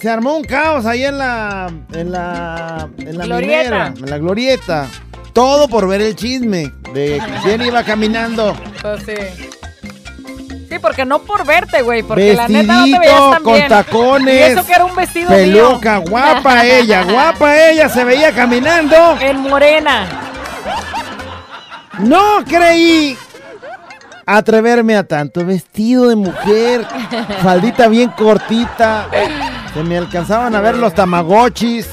[0.00, 1.70] Se armó un caos ahí en la.
[1.92, 2.88] en la.
[2.96, 3.58] en la Glorieta.
[3.60, 4.86] minera, en la glorieta.
[5.34, 8.56] Todo por ver el chisme de quién iba caminando.
[8.80, 9.57] Pues sí.
[10.78, 13.68] Sí, porque no por verte, güey, porque la neta no te veías tan con bien.
[13.68, 14.34] tacones.
[14.34, 16.10] Y eso que era un vestido Peluca, mío.
[16.10, 19.18] guapa ella, guapa ella, se veía caminando.
[19.20, 20.06] En morena.
[21.98, 23.16] No creí
[24.24, 25.44] atreverme a tanto.
[25.44, 26.86] Vestido de mujer,
[27.42, 29.06] faldita bien cortita.
[29.74, 31.88] Se me alcanzaban a ver los tamagotchis.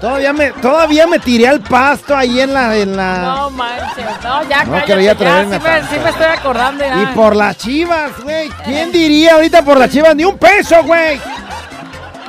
[0.00, 3.18] Todavía me, todavía me tiré al pasto ahí en la, en la.
[3.18, 6.84] No manches, no, ya No cállate, quería ya, atreverme sí me, sí me estoy acordando
[6.84, 7.02] ya.
[7.02, 8.50] Y por las chivas, güey.
[8.64, 10.14] ¿Quién diría ahorita por las chivas?
[10.14, 11.20] Ni un peso, güey.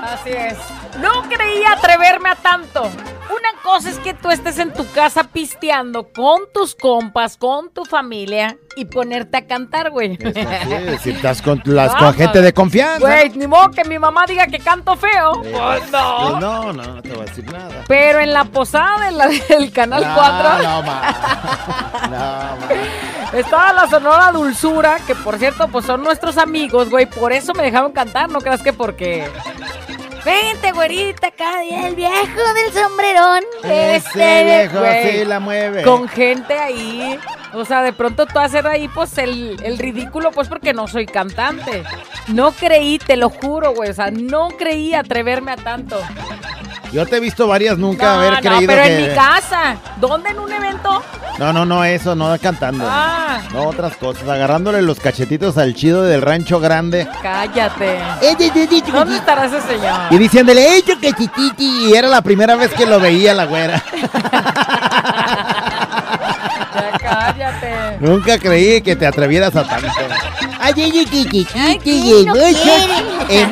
[0.02, 0.58] Así es.
[1.02, 2.90] No creía atreverme a tanto.
[3.30, 7.84] Una cosa es que tú estés en tu casa pisteando con tus compas, con tu
[7.86, 10.18] familia y ponerte a cantar, güey.
[11.02, 12.16] si estás con, las, con Vamos.
[12.16, 13.00] gente de confianza.
[13.00, 15.34] Güey, ni modo que mi mamá diga que canto feo.
[15.42, 16.40] Pues Pues no.
[16.40, 17.84] no, no, no te voy a decir nada.
[17.88, 21.02] Pero en la posada de la- del Canal No, 4 no, ma.
[22.04, 22.58] No, ma.
[23.34, 27.06] estaba la Sonora Dulzura, que por cierto, pues son nuestros amigos, güey.
[27.08, 29.30] Por eso me dejaron cantar, no creas que porque...
[30.28, 32.14] Vente, güerita, acá el viejo
[32.54, 33.40] del sombrerón.
[33.64, 35.84] Ese viejo güey, sí la mueve.
[35.84, 37.18] Con gente ahí.
[37.54, 41.06] O sea, de pronto tú hacer ahí, pues, el, el ridículo, pues, porque no soy
[41.06, 41.84] cantante.
[42.28, 43.90] No creí, te lo juro, güey.
[43.90, 45.98] O sea, no creí atreverme a tanto.
[46.92, 48.96] Yo te he visto varias nunca no, haber no, creído pero que.
[48.96, 49.76] en mi casa.
[49.98, 51.04] ¿Dónde en un evento?
[51.38, 52.86] No, no, no, eso, no cantando.
[52.88, 53.42] Ah.
[53.54, 54.28] No, otras cosas.
[54.28, 57.08] Agarrándole los cachetitos al chido del rancho grande.
[57.22, 58.00] Cállate.
[58.92, 60.00] ¿Dónde estará ese señor?
[60.10, 61.90] Y diciéndole, ¡Ey, yo cachititi!
[61.90, 63.84] Y era la primera vez que lo veía la güera.
[66.76, 67.98] Ya cállate.
[68.00, 69.88] Nunca creí que te atrevieras a tanto.
[70.60, 72.28] Ay, ay, ay, ay, ay,
[73.30, 73.48] ay,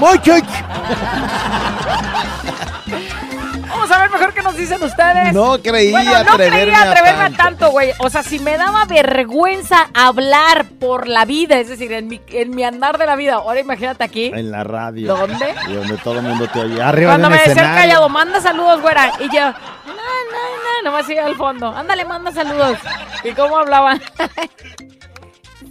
[4.58, 5.34] dicen ustedes.
[5.34, 7.44] No creí bueno, no atreverme creía a atreverme a tanto.
[7.44, 7.92] tanto, güey.
[8.00, 12.52] O sea, si me daba vergüenza hablar por la vida, es decir, en mi, en
[12.56, 13.36] mi andar de la vida.
[13.36, 14.32] Ahora imagínate aquí.
[14.34, 15.16] En la radio.
[15.16, 15.54] ¿Dónde?
[15.70, 16.82] Y donde todo el mundo te oye.
[16.82, 19.12] Arriba Cuando me decían callado, manda saludos, güera.
[19.20, 21.68] Y yo, no, no, no, nomás iba al fondo.
[21.68, 22.78] Ándale, manda saludos.
[23.24, 24.02] ¿Y cómo hablaban?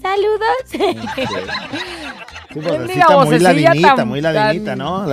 [0.03, 0.49] Saludos.
[0.67, 0.79] Sí,
[2.55, 5.07] vocecita muy tan- muy ¿no?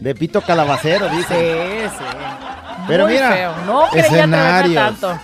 [0.00, 1.88] De, pito calabacero, dice.
[1.88, 2.04] Sí, sí.
[2.88, 3.52] Pero Muy mira, feo.
[3.66, 4.74] No escenarios.
[4.74, 5.18] tanto.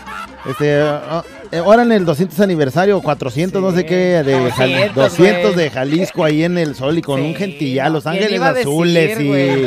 [0.48, 4.94] Este, ah, eh, ahora en el 200 aniversario, 400, no sé qué, de Jal- 200,
[4.94, 5.64] 200 güey.
[5.64, 8.58] de Jalisco ahí en el sol y con Sí, un gentillal, Los ¿quién Ángeles decir,
[8.60, 9.66] Azules y.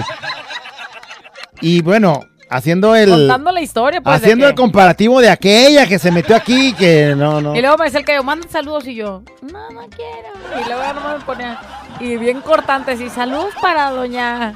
[1.61, 3.09] Y bueno, haciendo el.
[3.09, 4.15] Contando la historia, pues.
[4.17, 7.55] haciendo el comparativo de aquella que se metió aquí, que no, no.
[7.55, 10.61] Y luego me decía el que yo, manda saludos y yo, no, no quiero.
[10.61, 11.59] Y luego ya nomás me ponía,
[12.01, 14.53] y bien cortantes, y saludos para doña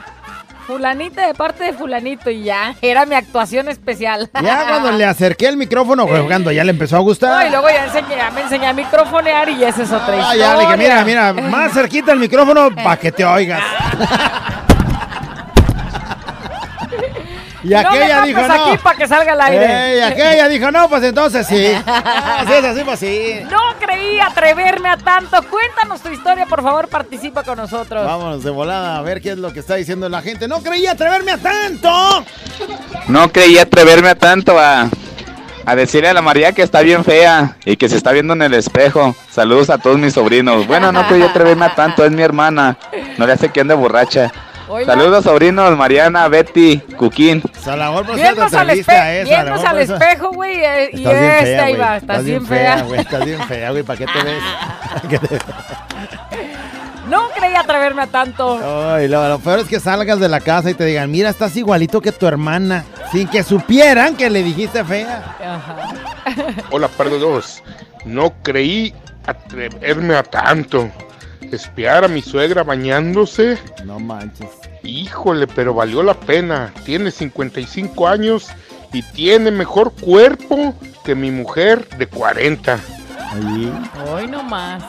[0.70, 2.30] fulanita de parte de fulanito.
[2.30, 4.30] Y ya, era mi actuación especial.
[4.44, 7.48] Ya cuando le acerqué el micrófono jugando, ya le empezó a No, gustar.
[7.48, 10.46] y luego ya, enseñé, ya me enseñé a microfonear y esa es otra Ah, historia.
[10.46, 13.64] ya le dije, mira, mira, más cerquita el micrófono para que te oigas.
[17.64, 18.66] Y no me aquella dijo tapes no.
[18.66, 19.66] aquí para que salga al aire.
[19.66, 21.74] Eh, y aquella dijo no, pues entonces sí.
[21.86, 23.42] Ah, si es así, pues sí.
[23.50, 25.42] No creí atreverme a tanto.
[25.44, 28.06] Cuéntanos tu historia, por favor, participa con nosotros.
[28.06, 30.48] Vámonos de volada a ver qué es lo que está diciendo la gente.
[30.48, 32.26] No creía atreverme a tanto.
[33.08, 34.88] No creí atreverme a tanto a,
[35.66, 38.42] a decirle a la María que está bien fea y que se está viendo en
[38.42, 39.16] el espejo.
[39.30, 40.66] Saludos a todos mis sobrinos.
[40.68, 42.78] Bueno, no creí atreverme a tanto, es mi hermana.
[43.18, 44.32] No le hace que ande borracha.
[44.86, 47.42] Saludos sobrinos, Mariana, Betty, Cuquín.
[47.66, 48.16] Mejor por
[48.60, 52.82] al, espe- mejor al eso- espejo, güey, eh, y esta fea, iba, estás bien fea.
[52.84, 53.00] güey.
[53.02, 53.84] Estás bien fea, güey.
[53.84, 54.44] ¿Para qué te ves?
[55.10, 55.40] ¿Qué te-
[57.10, 58.60] No creí atreverme a tanto.
[58.94, 61.56] Ay, lo, lo peor es que salgas de la casa y te digan, mira, estás
[61.56, 62.86] igualito que tu hermana.
[63.12, 65.36] Sin que supieran que le dijiste fea.
[66.70, 67.64] Hola, par de dos.
[68.06, 68.94] No creí
[69.26, 70.90] atreverme a tanto.
[71.52, 73.58] Espiar a mi suegra bañándose.
[73.86, 74.50] No manches.
[74.84, 76.72] Híjole, pero valió la pena.
[76.86, 78.48] Tiene 55 años
[78.94, 82.80] y tiene mejor cuerpo que mi mujer de 40.
[84.12, 84.84] Hoy nomás.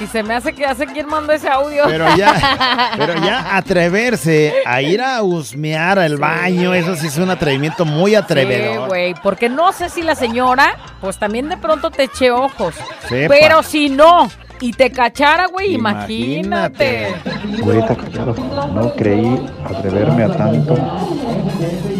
[0.00, 1.84] Y se me hace que hace quien mandó ese audio.
[1.86, 7.30] Pero ya, pero ya atreverse a ir a husmear al baño, eso sí es un
[7.30, 8.88] atrevimiento muy Sí, atrevedor.
[8.88, 12.74] güey, porque no sé si la señora, pues también de pronto te eche ojos.
[13.08, 13.32] Sepa.
[13.38, 14.28] Pero si no,
[14.62, 17.08] y te cachara, güey, imagínate.
[17.62, 18.34] Güerita Callado,
[18.74, 20.74] no creí atreverme a tanto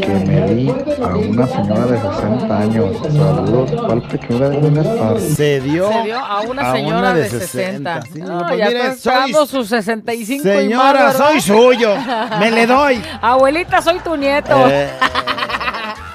[0.00, 2.96] que me di a una señora de 60 años.
[3.02, 5.20] Saludos, ¿cuál pechura de?
[5.34, 8.02] Se dio, Se dio a una señora de 60.
[8.02, 11.94] Sí, No, pues ya mire, está esperando soy- sus 65 y Señora, soy suyo.
[12.38, 13.02] Me le doy.
[13.22, 14.54] Abuelita, soy tu nieto.
[14.68, 14.88] Eh,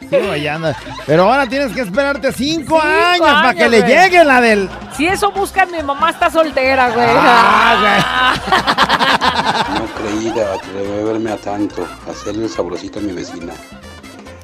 [0.09, 0.47] sí, güey.
[1.05, 3.91] Pero ahora tienes que esperarte cinco, Cinco años, para que le güey.
[3.91, 4.69] llegue la del.
[4.95, 7.07] Si eso buscan, mi mamá está soltera, güey.
[7.09, 8.33] Ah,
[9.75, 13.53] No creí atreverme a tanto, hacerle el sabrosito a mi vecina.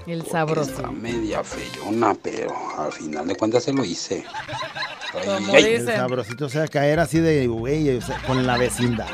[0.06, 0.70] El sabroso.
[0.72, 4.26] Está media feyona, pero al final de cuentas se lo hice.
[5.14, 8.58] Ay, Como ay, El sabrosito, o sea, caer así de, güey, o sea, con la
[8.58, 9.08] vecindad.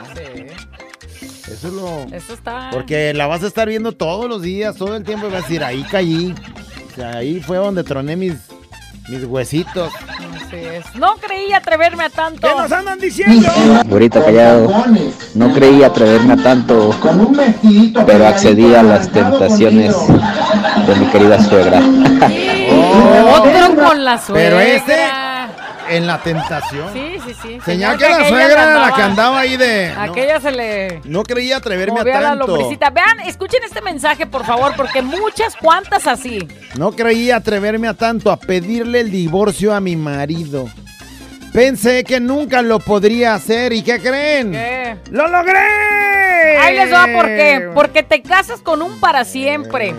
[1.22, 2.16] Eso es lo.
[2.16, 2.70] Eso está.
[2.72, 5.48] Porque la vas a estar viendo todos los días, todo el tiempo, y vas a
[5.48, 6.34] decir, ahí caí.
[6.92, 8.36] O sea, ahí fue donde troné mis,
[9.10, 9.92] mis huesitos.
[10.36, 10.96] Así es.
[10.96, 12.48] No creí atreverme a tanto.
[12.48, 13.50] ¿Qué nos andan diciendo?
[13.86, 14.86] Güerita callado,
[15.36, 16.96] no creí atreverme a tanto,
[18.06, 19.96] pero accedí a las tentaciones
[20.88, 21.82] de mi querida suegra.
[23.38, 24.58] Otro con la suegra.
[24.58, 24.98] Pero este,
[25.90, 26.92] en la tentación.
[26.94, 27.60] Sí, sí, sí.
[27.64, 29.92] Señal Señal que la suegra era la que andaba ahí de.
[29.96, 32.48] No, Aquella se le no creía atreverme a la tanto.
[32.48, 32.90] lombricita.
[32.90, 36.48] Vean, escuchen este mensaje, por favor, porque muchas cuantas así.
[36.78, 40.68] No creí atreverme a tanto a pedirle el divorcio a mi marido.
[41.54, 44.52] Pensé que nunca lo podría hacer y ¿qué creen?
[44.52, 44.98] ¿Qué?
[45.10, 45.58] ¡Lo logré!
[46.60, 47.70] Ahí les va por qué.
[47.74, 49.94] Porque te casas con un para siempre.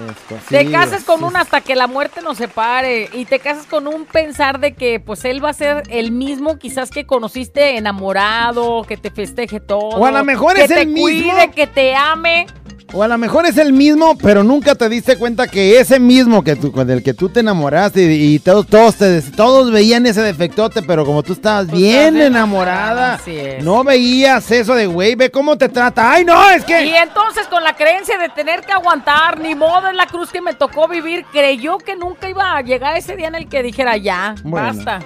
[0.48, 3.08] te sí, casas con un hasta que la muerte nos separe.
[3.12, 6.58] Y te casas con un pensar de que pues él va a ser el mismo
[6.58, 9.98] quizás que conociste enamorado, que te festeje todo.
[9.98, 11.02] O a lo mejor que es te el mismo.
[11.02, 12.46] cuide, que te ame.
[12.92, 16.42] O a lo mejor es el mismo, pero nunca te diste cuenta que ese mismo
[16.42, 20.06] que tú, con el que tú te enamoraste y, y todos, todos, te- todos veían
[20.06, 23.62] ese defectote, pero como tú estabas bien enamorada, es.
[23.62, 26.10] no veías eso de güey, ve cómo te trata.
[26.12, 26.50] ¡Ay, no!
[26.50, 26.84] Es que.
[26.84, 30.40] Y entonces con la creencia de tener que aguantar, ni modo es la cruz que
[30.40, 33.96] me tocó vivir, creyó que nunca iba a llegar ese día en el que dijera
[33.98, 34.66] ya, Bueno.
[34.66, 34.98] basta.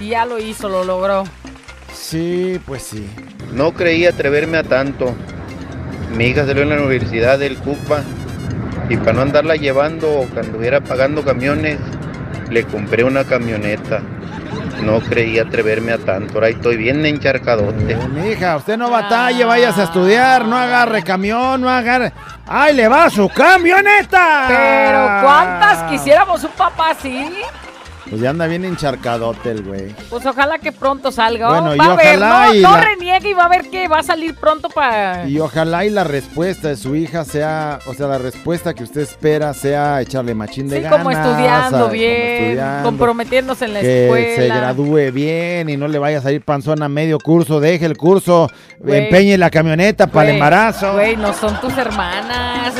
[0.00, 1.22] Y ya lo hizo, lo logró.
[1.94, 3.06] Sí, pues sí.
[3.52, 5.14] No creí atreverme a tanto.
[6.16, 8.02] Mi hija salió en la universidad del CUPA
[8.88, 11.78] y para no andarla llevando o que anduviera pagando camiones,
[12.50, 14.00] le compré una camioneta.
[14.82, 16.34] No creí atreverme a tanto.
[16.34, 17.96] Ahora estoy bien encharcadote.
[18.14, 22.12] Mi hija, usted no batalle, vayas a estudiar, no agarre camión, no agarre.
[22.46, 24.44] ¡Ay, le va su camioneta!
[24.48, 27.30] Pero ¿cuántas quisiéramos un papá así?
[28.10, 29.94] Pues ya anda bien encharcadote el güey.
[30.10, 31.48] Pues ojalá que pronto salga.
[31.48, 34.00] Bueno, va y a ver, no, no la- reniegue y va a ver que va
[34.00, 35.26] a salir pronto para...
[35.28, 39.02] Y ojalá y la respuesta de su hija sea, o sea, la respuesta que usted
[39.02, 40.98] espera sea echarle machín de Sí, ganas.
[40.98, 44.36] como estudiando como bien, estudiando, comprometiéndose en la que escuela.
[44.54, 47.96] se gradúe bien y no le vaya a salir panzón a medio curso, deje el
[47.96, 49.04] curso, Güey.
[49.04, 52.74] empeñe la camioneta para el embarazo, Güey, no son tus hermanas.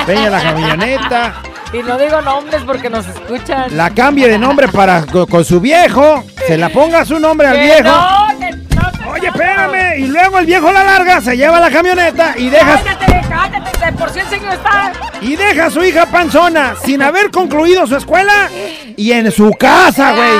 [0.00, 1.34] empeñe la camioneta,
[1.72, 3.76] y no digo nombres porque nos escuchan.
[3.76, 7.58] la cambie de nombre para co- con su viejo, se la ponga su nombre al
[7.58, 7.82] viejo.
[7.90, 11.70] no, que no te- Oye, espérame, y luego el viejo la larga, se lleva la
[11.70, 14.92] camioneta y deja Cállate, cállate, de por si el señor está...
[15.22, 18.48] y deja a su hija panzona sin haber concluido su escuela
[18.96, 20.30] y en su casa, güey.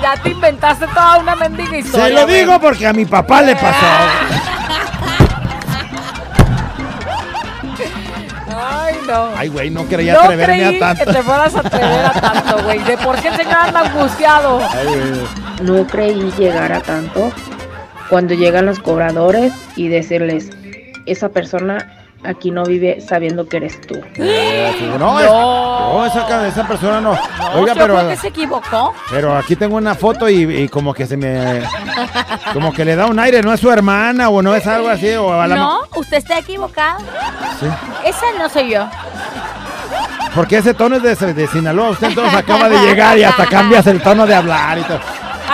[0.00, 2.06] Ya te inventaste toda una mendiga historia.
[2.06, 3.86] Se lo digo porque a mi papá le pasó.
[9.06, 9.30] No.
[9.36, 11.04] Ay, güey, no quería no atreverme creí a tanto.
[11.04, 12.78] que te fueras a atrever a tanto, güey.
[12.84, 14.60] De por qué el señor anda angustiado.
[14.70, 15.68] Ay, güey.
[15.68, 17.32] No creí llegar a tanto
[18.08, 20.50] cuando llegan los cobradores y decirles,
[21.06, 21.95] esa persona
[22.26, 23.94] aquí no vive sabiendo que eres tú.
[24.98, 27.10] No, es- no, esa, esa persona no.
[27.54, 28.94] Oiga, Yo pero, creo que se equivocó.
[29.10, 31.62] pero aquí tengo una foto y, y como que se me.
[32.52, 35.14] Como que le da un aire, no es su hermana o no es algo así.
[35.14, 36.98] O a la No, usted está equivocado.
[37.60, 37.66] Sí.
[38.04, 38.86] Esa no soy yo.
[40.34, 41.90] Porque ese tono es de, de Sinaloa.
[41.90, 45.00] Usted entonces acaba de llegar y hasta cambias el tono de hablar y todo.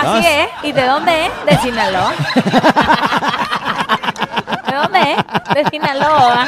[0.03, 0.47] No, Así es.
[0.63, 1.31] ¿Y de dónde es?
[1.45, 2.13] De Sinaloa.
[5.53, 6.45] ¿De Sinaloa.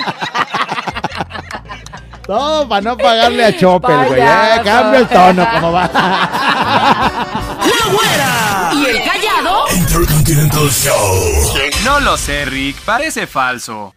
[2.25, 4.21] Todo para no pagarle a Chopper, güey.
[4.21, 5.89] Eh, cambia el tono, como va.
[8.73, 9.65] ¿Y el callado?
[9.75, 11.53] Intercontinental Show.
[11.83, 12.77] No lo sé, Rick.
[12.81, 13.93] Parece falso.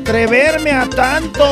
[0.00, 1.44] ¡Atreverme a tanto!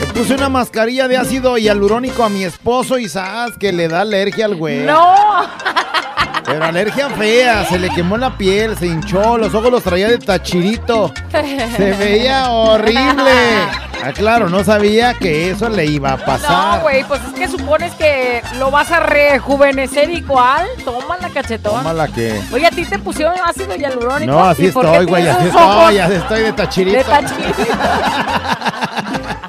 [0.00, 4.00] Le puse una mascarilla de ácido hialurónico a mi esposo y sabes que le da
[4.00, 4.80] alergia al güey.
[4.80, 5.14] ¡No!
[6.44, 10.18] Pero alergia fea, se le quemó la piel, se hinchó, los ojos los traía de
[10.18, 11.14] tachirito.
[11.76, 13.30] Se veía horrible.
[14.02, 16.78] Ah, claro, no sabía que eso le iba a pasar.
[16.78, 20.66] No, güey, pues es que supones que lo vas a rejuvenecer igual.
[20.84, 21.74] Toma la cachetón.
[21.82, 22.40] Tómala que.
[22.52, 24.32] Oye, a ti te pusieron ácido hialurónico.
[24.32, 26.98] No, así ¿Y por qué estoy, güey, así estoy, así estoy de tachirito.
[26.98, 27.54] De tachirito.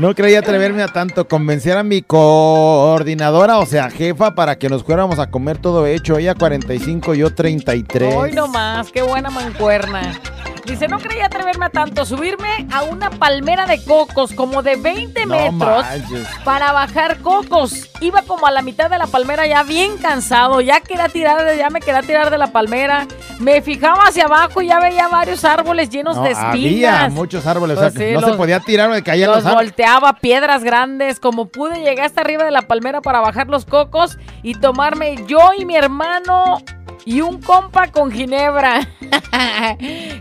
[0.00, 4.82] No creía atreverme a tanto, convencer a mi coordinadora, o sea, jefa, para que nos
[4.82, 6.16] fuéramos a comer todo hecho.
[6.16, 8.14] Ella 45, yo 33.
[8.14, 10.18] Hoy nomás, qué buena mancuerna.
[10.64, 15.26] Dice, no creía atreverme a tanto, subirme a una palmera de cocos como de 20
[15.26, 16.28] No metros manches.
[16.44, 17.88] para bajar cocos.
[18.00, 21.56] Iba como a la mitad de la palmera ya bien cansado, ya quería tirar, de-
[21.58, 23.06] ya me quería tirar de la palmera.
[23.40, 26.52] Me fijaba hacia abajo y ya veía varios árboles llenos No, de espinas.
[26.52, 29.46] había muchos árboles, o sea, Pues sí, no se podía tirar, me caían los Los
[29.46, 29.70] árboles.
[29.70, 34.18] volteaba piedras grandes, como pude llegar hasta arriba de la palmera para bajar los cocos
[34.42, 36.58] y tomarme yo y mi hermano
[37.04, 38.88] y un compa con ginebra.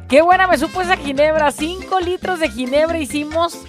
[0.09, 1.51] Qué buena me supo esa ginebra.
[1.51, 3.59] Cinco litros de ginebra hicimos.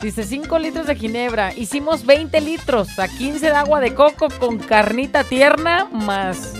[0.00, 1.54] Dice 5 litros de ginebra.
[1.54, 6.54] Hicimos 20 litros a 15 de agua de coco con carnita tierna más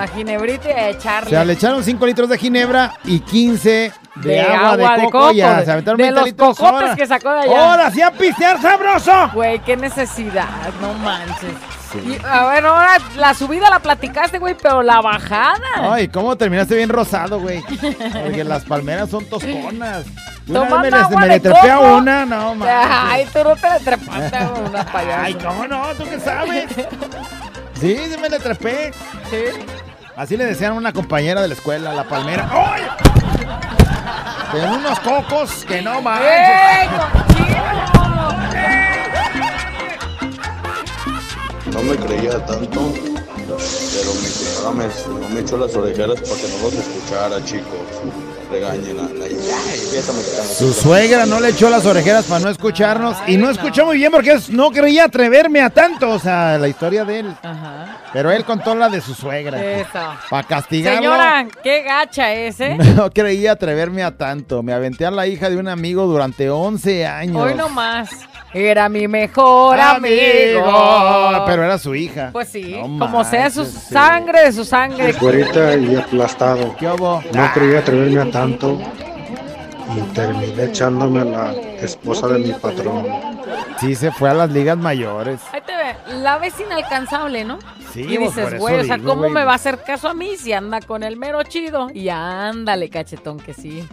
[0.00, 1.30] la ginebrita y a O echarle.
[1.30, 5.04] sea, le echaron 5 litros de ginebra y 15 de, De agua, agua de de
[5.10, 5.32] coco.
[5.32, 6.96] ya, coco, se aventaron de 20 los litros cocotes ahora.
[6.96, 7.70] que sacó de allá.
[7.70, 9.30] ¡Ahora sí a pistear sabroso!
[9.34, 10.48] Güey, qué necesidad,
[10.80, 11.52] no manches.
[12.04, 15.58] Y, a ver, ahora la subida la platicaste, güey, pero la bajada.
[15.76, 17.62] Ay, ¿cómo terminaste bien rosado, güey?
[17.62, 20.04] Porque las palmeras son tosconas.
[20.48, 21.96] Una Tomando me, le- agua me de le trepé a coco.
[21.96, 22.74] una, no, mames.
[22.90, 25.22] Ay, tú no te le trepaste a una payasa.
[25.24, 25.82] Ay, ¿cómo no?
[25.96, 26.66] ¿Tú qué sabes?
[27.74, 28.90] Sí, sí me le trepé.
[29.30, 29.36] Sí.
[30.18, 32.48] Así le decían a una compañera de la escuela, la palmera.
[32.50, 32.82] ¡Ay!
[34.50, 36.28] Con unos cocos que no manches.
[36.28, 36.88] ¡Eh,
[41.72, 42.92] No me creía tanto,
[43.36, 47.78] pero mi señora me, no me echó las orejeras para que no los escuchara, chicos.
[48.50, 49.02] Regáñenla.
[49.04, 53.16] Ay, empieza a meter- Su suegra no le echó las orejeras para no escucharnos.
[53.26, 56.08] y no escuchó muy bien porque no creía atreverme a tanto.
[56.10, 57.34] O sea, la historia de él.
[58.12, 59.62] Pero él contó la de su suegra.
[59.62, 59.88] Eso.
[60.30, 61.00] Para castigarlo.
[61.00, 62.76] Señora, qué gacha es, ¿eh?
[62.96, 64.62] No creía atreverme a tanto.
[64.62, 67.36] Me aventé a la hija de un amigo durante 11 años.
[67.36, 68.08] Hoy nomás.
[68.54, 71.44] Era mi mejor amigo.
[71.46, 72.30] Pero era su hija.
[72.32, 73.78] Pues sí, No como sea su sí.
[73.90, 75.12] sangre de su sangre.
[75.12, 76.74] Güerita y aplastado.
[76.76, 77.22] ¿Qué hubo?
[77.32, 78.78] No creía atreverme a tanto
[79.96, 83.06] y terminé echándome a la esposa de mi patrón.
[83.80, 85.40] Sí, se fue a las ligas mayores.
[85.52, 87.58] Ahí te ve, la ves inalcanzable, ¿no?
[87.92, 90.36] Sí, y dices, güey, o sea, digo, ¿cómo me va a hacer caso a mí
[90.36, 91.88] si anda con el mero chido?
[91.94, 93.86] Y ándale, cachetón, que sí.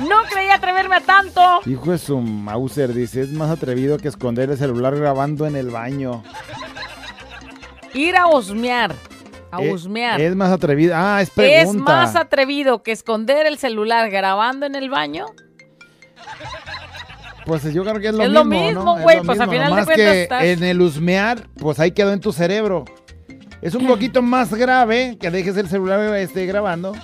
[0.00, 1.40] No creía atreverme a tanto.
[1.66, 5.70] Hijo de su Mauser, dice, es más atrevido que esconder el celular grabando en el
[5.70, 6.22] baño.
[7.94, 8.94] Ir a husmear.
[9.50, 10.20] A Eh, husmear.
[10.20, 10.94] Es más atrevido.
[10.96, 11.82] Ah, es ¿Es pregunta.
[11.92, 15.26] más atrevido que esconder el celular grabando en el baño?
[17.46, 18.38] Pues yo creo que es lo Es mismo.
[18.40, 18.96] lo mismo, ¿no?
[18.98, 21.78] Es güey, lo pues, a mismo, final de cuentas que estás- en el husmear, pues
[21.78, 22.84] ahí quedó en tu cerebro.
[23.62, 26.94] Es un poquito más grave que dejes el celular este, grabando.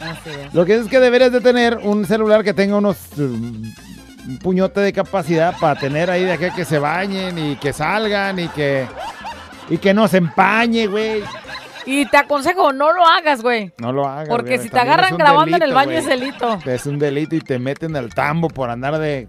[0.00, 0.54] Así es.
[0.54, 4.92] Lo que es que deberías de tener un celular que tenga unos un puñote de
[4.92, 8.86] capacidad para tener ahí de acá que se bañen y que salgan y que
[9.68, 11.22] y que no se empañe, güey.
[11.86, 13.72] Y te aconsejo, no lo hagas, güey.
[13.78, 14.28] No lo hagas.
[14.28, 15.98] Porque güey, si te agarran grabando en el baño güey.
[15.98, 16.58] es delito.
[16.66, 19.28] Es un delito y te meten al tambo por andar de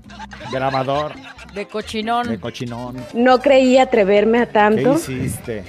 [0.52, 1.14] grabador,
[1.54, 2.28] De cochinón.
[2.28, 2.98] de cochinón.
[3.14, 5.64] No creí atreverme a ¿Qué tanto hiciste?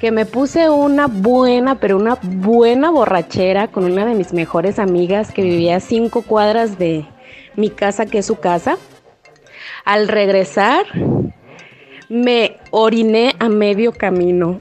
[0.00, 5.32] Que me puse una buena, pero una buena borrachera con una de mis mejores amigas
[5.32, 7.06] que vivía a cinco cuadras de
[7.54, 8.76] mi casa, que es su casa.
[9.84, 10.84] Al regresar,
[12.08, 14.58] me oriné a medio camino.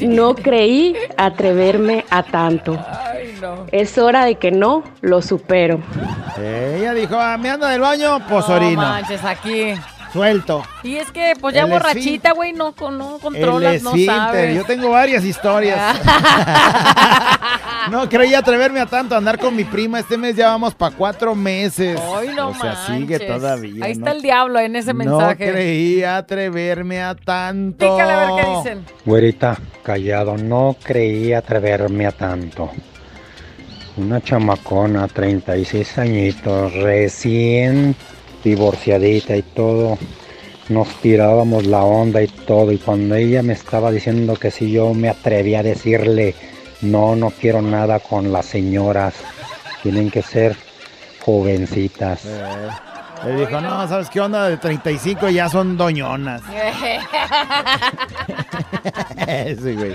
[0.00, 2.78] No creí atreverme a tanto.
[3.72, 5.80] Es hora de que no lo supero.
[6.40, 8.80] Ella dijo, ah, me anda del baño, pues No orino.
[8.80, 9.74] manches, aquí.
[10.12, 10.64] Suelto.
[10.82, 14.54] Y es que, pues ya El borrachita, güey, no, con- no El controlas, no sabes.
[14.56, 15.96] Yo tengo varias historias.
[17.90, 20.00] no creí atreverme a tanto a andar con mi prima.
[20.00, 22.00] Este mes ya vamos para cuatro meses.
[22.16, 22.96] Ay, no o sea, manches.
[22.96, 23.84] sigue todavía.
[23.84, 23.98] Ahí ¿no?
[24.06, 25.50] está el diablo en ese No mensaje.
[25.50, 27.78] creí atreverme a tanto.
[27.78, 28.84] Pícale a ver qué dicen.
[29.04, 32.70] Güerita, callado, no creí atreverme a tanto.
[33.96, 37.96] Una chamacona, 36 añitos, recién
[38.48, 39.98] divorciadita y todo.
[40.68, 42.72] Nos tirábamos la onda y todo.
[42.72, 46.34] Y cuando ella me estaba diciendo que si yo me atreví a decirle,
[46.82, 49.14] no, no quiero nada con las señoras.
[49.82, 50.56] Tienen que ser
[51.20, 52.24] jovencitas.
[52.24, 52.68] Eh,
[53.26, 54.48] Le dijo, no, ¿sabes qué onda?
[54.48, 56.42] De 35 ya son doñonas.
[59.60, 59.94] Güey.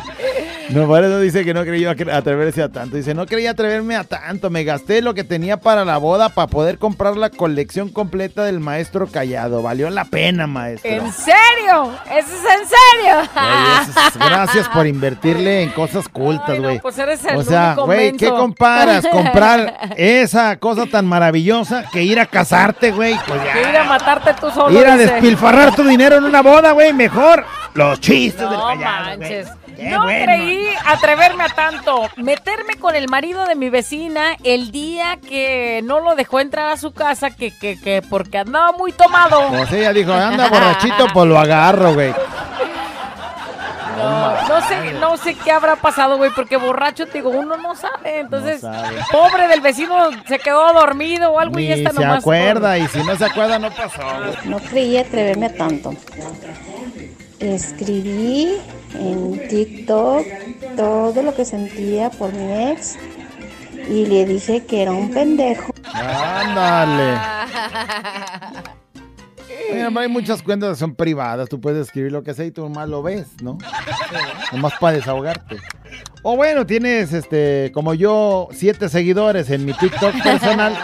[0.69, 2.95] No, por eso dice que no creía cre- atreverse a tanto.
[2.97, 4.49] Dice, no quería atreverme a tanto.
[4.49, 8.59] Me gasté lo que tenía para la boda para poder comprar la colección completa del
[8.59, 9.61] maestro Callado.
[9.61, 10.89] Valió la pena, maestro.
[10.91, 11.91] ¿En serio?
[12.05, 13.21] ¿Eso es en serio?
[14.11, 16.79] Es- gracias por invertirle en cosas cultas, güey.
[16.79, 19.05] pues eres el o sea, güey, ¿qué comparas?
[19.07, 23.15] Comprar esa cosa tan maravillosa que ir a casarte, güey.
[23.27, 23.53] Pues ya.
[23.53, 24.79] Que ir a matarte tú solo.
[24.79, 27.45] Ir a despilfarrar tu dinero en una boda, güey, mejor.
[27.73, 29.17] Los chistes del No callado, güey.
[29.17, 29.47] manches.
[29.75, 30.25] Qué No bueno.
[30.25, 32.07] creí atreverme a tanto.
[32.17, 36.77] Meterme con el marido de mi vecina el día que no lo dejó entrar a
[36.77, 39.47] su casa, que, que, que porque andaba muy tomado.
[39.49, 42.13] Pues ella dijo, anda borrachito, pues lo agarro, güey.
[43.95, 47.73] No, no sé, no sé qué habrá pasado, güey, porque borracho, te digo, uno no
[47.75, 48.19] sabe.
[48.19, 48.97] Entonces, sabe.
[49.11, 52.19] pobre del vecino, se quedó dormido o algo y Ni esta se nomás.
[52.19, 54.01] acuerda, y si no se acuerda, no pasó.
[54.45, 55.93] No creí atreverme a tanto.
[57.43, 58.53] Escribí
[58.95, 60.25] en TikTok
[60.77, 62.95] todo lo que sentía por mi ex
[63.89, 65.73] y le dije que era un pendejo.
[65.93, 67.19] Ándale.
[69.73, 72.61] Mira, hay muchas cuentas que son privadas, tú puedes escribir lo que sea y tú
[72.61, 73.57] nomás lo ves, ¿no?
[74.51, 75.57] Nomás para desahogarte.
[76.21, 80.75] O bueno, tienes, este, como yo, siete seguidores en mi TikTok personal.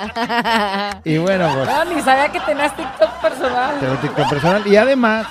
[1.05, 3.79] Y bueno, pues, No, ni sabía que tenías TikTok personal.
[3.79, 4.67] tengo TikTok personal.
[4.67, 5.27] Y además,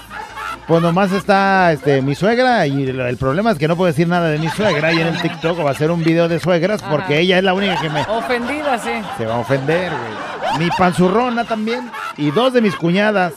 [0.68, 4.28] pues nomás está este, mi suegra y el, problema es que no puedo decir nada
[4.28, 7.14] de mi suegra y en el TikTok va a hacer un video de suegras porque
[7.14, 7.22] Ajá.
[7.22, 8.90] ella es la única que me Ofendida, sí.
[9.16, 10.58] se va a ofender, güey.
[10.58, 13.32] Mi panzurrona también y dos de mis cuñadas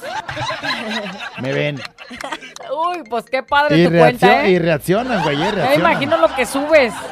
[1.42, 1.82] me ven
[2.72, 4.60] Uy, pues qué padre y, tu cuenta, reaccion- y ¿eh?
[4.60, 6.94] reaccionan, güey, Ya imagino lo que subes.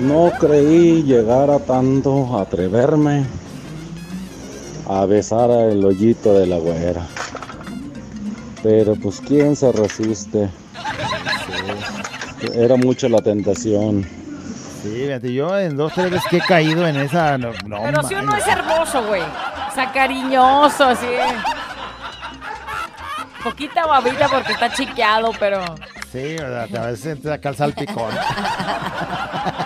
[0.00, 3.24] No creí llegar a tanto, atreverme
[4.88, 7.06] a besar el hoyito de la güera.
[8.62, 10.48] Pero pues quién se resiste.
[12.54, 14.04] Era mucho la tentación.
[14.82, 17.38] Sí, fíjate, yo en dos, tres veces que he caído en esa...
[17.38, 19.22] No, no Pero si uno es hermoso, güey.
[19.22, 21.06] O sea, cariñoso, así.
[23.42, 25.62] Poquita babita porque está chiqueado, pero.
[26.10, 28.10] Sí, o sea, a veces te calza el picón.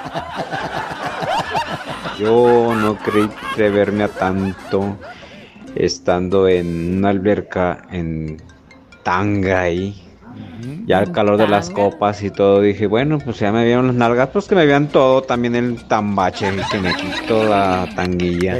[2.20, 4.98] Yo no creí atreverme a tanto
[5.74, 8.42] estando en una alberca en
[9.02, 10.06] tanga ahí.
[10.84, 13.96] Ya al calor de las copas y todo, dije, bueno, pues ya me vieron las
[13.96, 18.58] nalgas, pues que me vean todo, también el tambache, que me quito la tanguilla.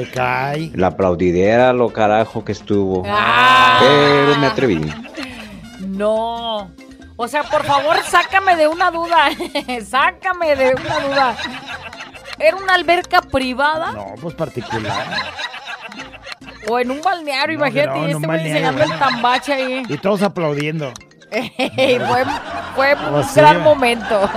[0.75, 3.03] La aplaudidera, lo carajo que estuvo.
[3.07, 3.79] Ah.
[3.81, 4.81] Pero me atreví.
[5.81, 6.71] No.
[7.17, 9.29] O sea, por favor, sácame de una duda.
[9.85, 11.37] sácame de una duda.
[12.41, 13.93] ¿Era una alberca privada?
[13.93, 15.07] No, pues particular.
[16.69, 19.83] O en un balneario, No, imagínate, no, y este güey enseñando el tambache ahí.
[19.89, 20.93] Y todos aplaudiendo.
[21.31, 22.25] fue
[22.75, 24.29] fue un sea, gran momento.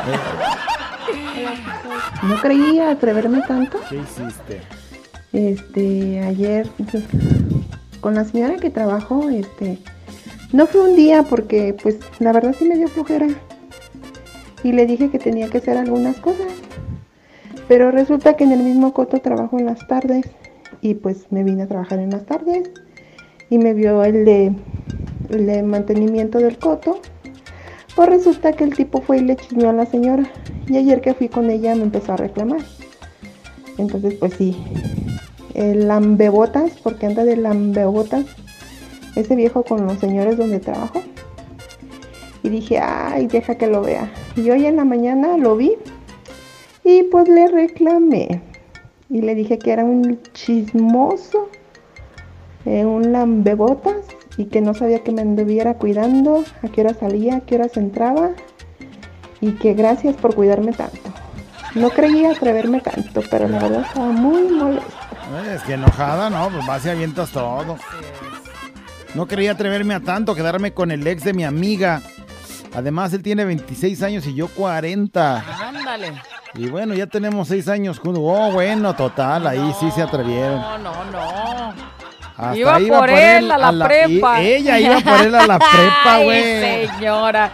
[2.24, 3.80] No creía atreverme tanto.
[3.89, 4.62] ¿Qué hiciste?
[5.34, 6.70] Este, ayer
[7.99, 9.80] con la señora que trabajo, este,
[10.51, 13.28] no fue un día porque pues la verdad sí me dio flojera.
[14.64, 16.47] Y le dije que tenía que hacer algunas cosas.
[17.74, 20.28] Pero resulta que en el mismo coto trabajo en las tardes
[20.82, 22.69] y pues me vine a trabajar en las tardes
[23.49, 26.99] y me vio el de, mantenimiento del coto.
[27.95, 30.24] Pues resulta que el tipo fue y le chismeó a la señora.
[30.67, 32.59] Y ayer que fui con ella me empezó a reclamar.
[33.80, 34.55] Entonces, pues sí,
[35.55, 38.26] el lambebotas, porque anda de lambebotas,
[39.15, 41.01] ese viejo con los señores donde trabajo.
[42.43, 44.11] Y dije, ay, deja que lo vea.
[44.36, 45.71] Y hoy en la mañana lo vi
[46.84, 48.41] y pues le reclamé.
[49.09, 51.49] Y le dije que era un chismoso,
[52.65, 54.05] eh, un lambebotas
[54.38, 57.77] y que no sabía que me anduviera cuidando, a qué hora salía, a qué horas
[57.77, 58.31] entraba
[59.41, 60.97] y que gracias por cuidarme tanto.
[61.75, 65.03] No creía atreverme tanto, pero la verdad estaba muy molesta.
[65.53, 66.49] Es que enojada, ¿no?
[66.49, 67.77] Pues vas y avientas todo.
[69.15, 72.01] No quería atreverme a tanto, quedarme con el ex de mi amiga.
[72.75, 75.67] Además, él tiene 26 años y yo 40.
[75.67, 76.13] Ándale.
[76.56, 78.22] Y bueno, ya tenemos 6 años juntos.
[78.26, 80.60] Oh, bueno, total, ahí sí se atrevieron.
[80.62, 81.74] No, no, no.
[82.36, 84.41] Hasta iba, por él a la prepa.
[84.41, 86.88] ella iba por él a la prepa, güey.
[86.88, 87.51] señora.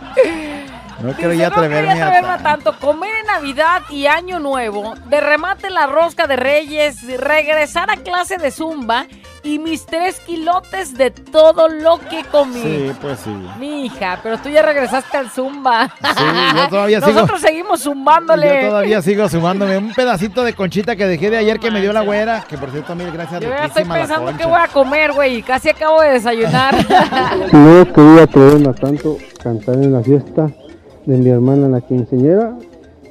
[1.01, 2.69] No Dice, quería no atreverme quería a atreverme tanto.
[2.69, 2.85] a tanto.
[2.85, 8.37] Comer en Navidad y Año Nuevo, de remate la rosca de Reyes, regresar a clase
[8.37, 9.05] de zumba
[9.43, 12.61] y mis tres kilotes de todo lo que comí.
[12.61, 13.29] Sí, pues sí.
[13.57, 15.93] Mi hija, pero tú ya regresaste al zumba.
[16.01, 16.23] Sí,
[16.55, 17.13] yo todavía sigo.
[17.13, 18.61] Nosotros seguimos zumbándole.
[18.63, 21.93] Yo todavía sigo sumándome un pedacito de conchita que dejé de ayer que me dio
[21.93, 22.43] la güera.
[22.47, 23.41] Que por cierto, mil gracias.
[23.41, 25.41] Yo ya estoy pensando qué voy a comer, güey.
[25.41, 26.75] Casi acabo de desayunar.
[27.51, 30.49] No quería atreverme a tanto cantar en la fiesta
[31.05, 32.57] de mi hermana la quinceañera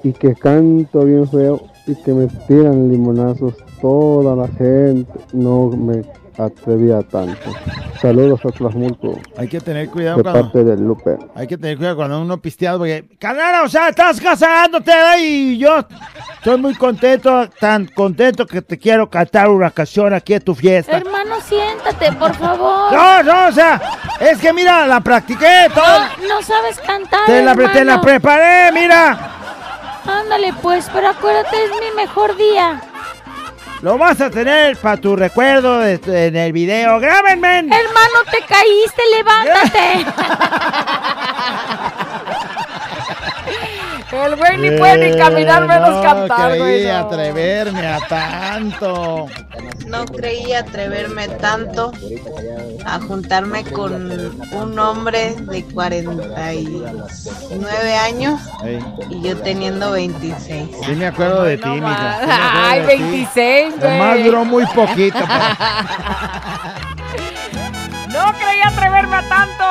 [0.03, 5.13] y que canto bien feo y que me tiran limonazos toda la gente.
[5.33, 6.03] No me
[6.39, 7.51] atrevía tanto.
[8.01, 10.41] Saludos a Tlasmulco Hay que tener cuidado de cuando.
[10.43, 11.19] parte del Lupe.
[11.35, 13.09] Hay que tener cuidado cuando uno pisteado, porque.
[13.19, 15.17] Canara, o sea, estás casándote ¿verdad?
[15.21, 15.85] y yo
[16.35, 20.97] estoy muy contento, tan contento que te quiero cantar una canción aquí en tu fiesta.
[20.99, 22.93] Hermano, siéntate, por favor.
[22.93, 23.81] No, no, o sea,
[24.21, 25.85] es que mira, la practiqué todo.
[25.85, 28.01] No, no sabes cantar, Te la, te la hermano.
[28.01, 29.35] preparé, mira.
[30.07, 32.81] Ándale, pues, pero acuérdate, es mi mejor día.
[33.81, 36.99] Lo vas a tener para tu recuerdo de- en el video.
[36.99, 37.59] ¡Grábenme!
[37.59, 40.07] Hermano, te caíste, levántate.
[44.11, 46.85] El güey ni puede ni caminar, menos no cantar, güey.
[46.87, 46.97] no.
[46.97, 49.27] atreverme a tanto.
[49.89, 51.93] No creí atreverme tanto
[52.85, 53.93] a juntarme con
[54.53, 58.41] un hombre de 49 años
[59.11, 60.69] y yo teniendo 26.
[60.85, 62.19] sí me acuerdo de ti, mija.
[62.21, 63.03] sí Ay, de ti.
[63.03, 64.23] 26, Nomás güey.
[64.25, 65.19] duró muy poquito.
[68.09, 69.65] No creí atreverme a tanto.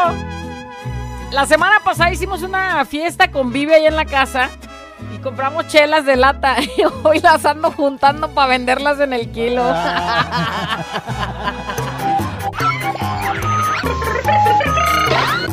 [1.32, 4.50] La semana pasada hicimos una fiesta con Vive ahí en la casa
[5.18, 6.58] y compramos chelas de lata.
[6.78, 9.64] Y hoy las ando juntando para venderlas en el kilo.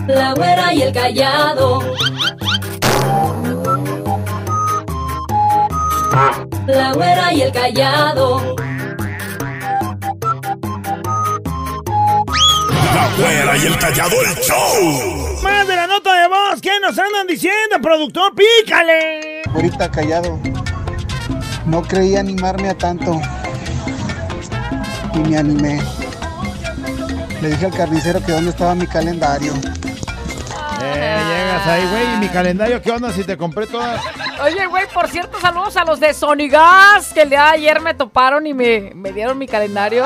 [0.07, 1.81] La güera y el callado.
[6.67, 8.57] La güera y el callado.
[12.93, 15.43] La güera y el callado el show.
[15.43, 18.35] Más de la nota de voz, ¿qué nos andan diciendo, productor?
[18.35, 19.34] ¡Pícale!
[19.55, 20.39] Ahorita callado.
[21.67, 23.21] No creí animarme a tanto.
[25.15, 25.81] Y me animé.
[27.41, 29.53] Le dije al carnicero que dónde estaba mi calendario.
[30.83, 32.15] Eh, llegas ahí, güey.
[32.15, 34.01] ¿Y mi calendario qué onda si te compré todas?
[34.43, 37.95] Oye, güey, por cierto, saludos a los de Sonigas que el día de ayer me
[37.95, 40.05] toparon y me, me dieron mi calendario.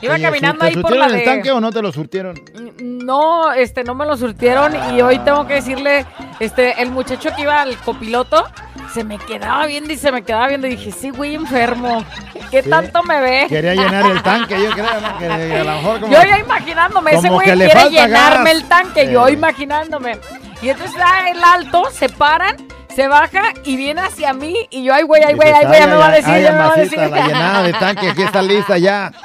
[0.00, 1.18] Iba caminando ¿te ahí por la de...
[1.18, 2.40] el tanque o no te lo surtieron?
[2.80, 6.06] No, este, no me lo surtieron y hoy tengo que decirle,
[6.40, 8.44] este, el muchacho que iba al copiloto
[8.92, 12.04] se me quedaba viendo y se me quedaba viendo y dije, sí, güey, enfermo.
[12.50, 12.70] ¿Qué Sí.
[12.70, 13.46] tanto me ve?
[13.48, 15.18] Quería llenar el tanque, yo creo, ¿no?
[15.18, 16.12] Que a lo mejor como...
[16.12, 18.62] Yo ya imaginándome, ese güey quiere llenarme gas.
[18.62, 20.18] el tanque, yo imaginándome.
[20.62, 22.56] Y entonces da el alto, se paran,
[22.94, 25.86] se baja y viene hacia mí y yo, ay, güey, ay, güey, ay, güey, ya
[25.86, 26.98] me va a decir, ya me va a decir.
[26.98, 29.12] la llenada de tanque, aquí está lista ya.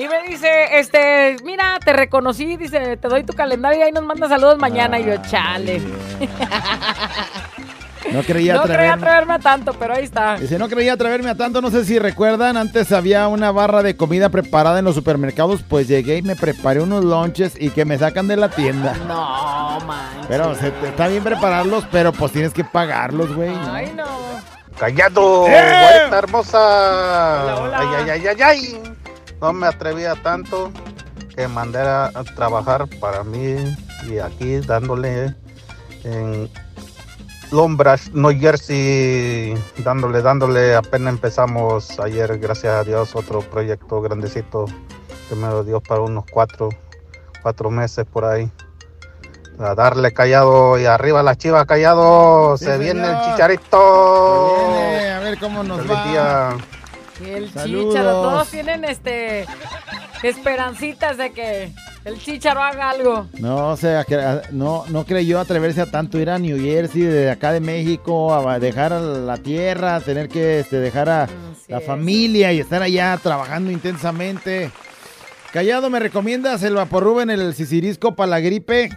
[0.00, 4.02] Y me dice, este, mira, te reconocí, dice, te doy tu calendario y ahí nos
[4.02, 4.98] manda saludos mañana.
[4.98, 5.82] Y yo, chale.
[8.12, 8.94] No creía no creía atreverme.
[8.94, 10.36] atreverme a tanto, pero ahí está.
[10.38, 13.94] Dice, no creía atreverme a tanto, no sé si recuerdan, antes había una barra de
[13.94, 17.98] comida preparada en los supermercados, pues llegué y me preparé unos lunches y que me
[17.98, 18.94] sacan de la tienda.
[19.06, 20.22] No, man.
[20.28, 23.52] Pero se está bien prepararlos, pero pues tienes que pagarlos, güey.
[23.70, 24.06] Ay, no.
[24.78, 25.46] ¡Callado!
[25.46, 25.50] ¡Eh!
[25.50, 27.78] ¡Guarita hermosa!
[27.78, 28.82] ¡Ay, ay, ay, ay, ay!
[29.40, 30.70] No me atrevía tanto
[31.34, 33.74] que mandé a, trabajar para mí
[34.06, 35.34] y aquí dándole
[36.04, 36.50] en
[37.50, 40.74] Lombras, New Jersey, dándole, dándole.
[40.74, 44.66] Apenas empezamos ayer, gracias a Dios, otro proyecto grandecito
[45.28, 46.68] que me lo dio para unos cuatro,
[47.42, 48.50] cuatro meses por ahí.
[49.58, 52.56] A darle callado y arriba la chiva callado.
[52.56, 54.56] Se viene el chicharito.
[54.70, 56.04] Viene, a ver cómo nos Feliz va.
[56.04, 56.56] día.
[57.24, 57.94] El Saludos.
[57.94, 59.46] chícharo, todos tienen este
[60.22, 61.72] esperancitas de que
[62.04, 63.26] el chícharo haga algo.
[63.38, 67.30] No, o sea, ah, no, no creyó atreverse a tanto ir a New Jersey, de
[67.30, 71.28] acá de México, a dejar a la tierra, a tener que este, dejar a
[71.68, 74.70] la familia y estar allá trabajando intensamente.
[75.52, 78.90] Callado, ¿me recomiendas el Vaporrub en el Sisirisco para la gripe?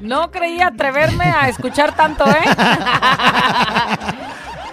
[0.00, 2.44] No creí atreverme a escuchar tanto, ¿eh?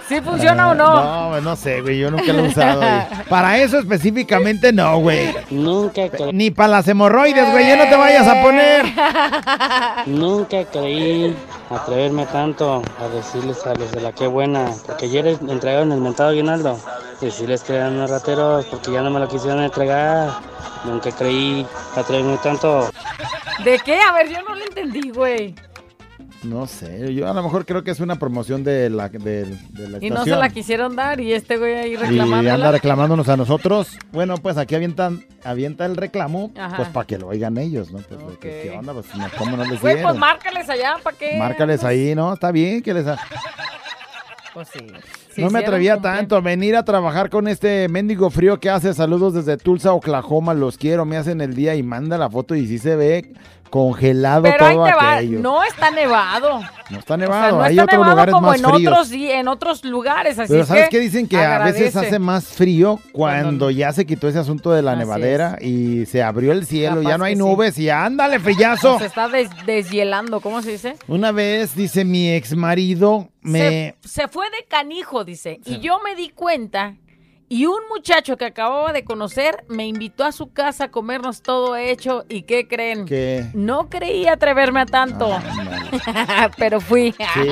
[0.08, 1.02] ¿Sí funciona o no?
[1.04, 2.80] No, no sé, güey, yo nunca lo he usado.
[2.80, 3.24] güey.
[3.28, 5.34] Para eso específicamente no, güey.
[5.50, 8.84] Nunca, Ni para las hemorroides, güey, ya no te vayas a poner.
[10.06, 11.34] nunca creí
[11.70, 16.30] atreverme tanto a decirles a los de la que buena, porque ayer entregaron el mentado
[16.30, 16.78] aguinaldo.
[17.20, 20.30] Decirles que eran unos rateros porque ya no me lo quisieron entregar.
[20.84, 21.64] Nunca creí
[21.96, 22.90] atreverme tanto.
[23.64, 24.00] ¿De qué?
[24.00, 25.54] A ver, yo no lo entendí, güey.
[26.42, 29.88] No sé, yo a lo mejor creo que es una promoción de la, de, de
[29.88, 30.38] la Y no se estación.
[30.40, 32.18] la quisieron dar y este güey ahí Y
[32.48, 33.96] anda reclamándonos a nosotros.
[34.10, 36.76] Bueno, pues aquí avientan, avienta el reclamo, Ajá.
[36.78, 38.00] pues para que lo oigan ellos, ¿no?
[38.00, 38.92] Pues, ¿qué, qué onda?
[38.92, 39.06] Pues,
[39.38, 41.36] ¿cómo no les Güey, pues márcales allá, ¿para qué?
[41.38, 42.32] Márcales ahí, ¿no?
[42.34, 43.06] Está bien que les...
[43.06, 43.18] ha-
[44.54, 44.86] Pues sí.
[45.40, 48.92] no me atrevía tanto a venir a trabajar con este mendigo frío que hace.
[48.92, 50.52] Saludos desde Tulsa, Oklahoma.
[50.52, 53.32] Los quiero, me hacen el día y manda la foto y sí se ve
[53.70, 55.38] congelado Pero ahí todo te va, aquello.
[55.40, 56.60] no está nevado.
[56.90, 58.92] No está O sea, nevado, no hay está otros nevado lugares como más en fríos.
[58.92, 61.26] otros, sí, en otros lugares, así Pero es ¿sabes que qué dicen?
[61.26, 61.98] Que a veces agradece.
[62.08, 66.22] hace más frío cuando ya se quitó ese asunto de la Así nevadera y se
[66.22, 67.42] abrió el cielo, ya Capaz no hay que sí.
[67.48, 68.98] nubes y ándale, frillazo.
[68.98, 70.96] Se está des- deshielando, ¿cómo se dice?
[71.08, 73.96] Una vez, dice mi ex marido, me...
[74.02, 75.60] Se, se fue de canijo, dice.
[75.64, 76.96] Y yo me di cuenta.
[77.52, 81.76] Y un muchacho que acababa de conocer me invitó a su casa a comernos todo
[81.76, 82.24] hecho.
[82.30, 83.04] ¿Y qué creen?
[83.04, 83.44] ¿Qué?
[83.52, 85.38] No creí atreverme a tanto.
[86.56, 87.12] Pero fui.
[87.34, 87.48] Sí.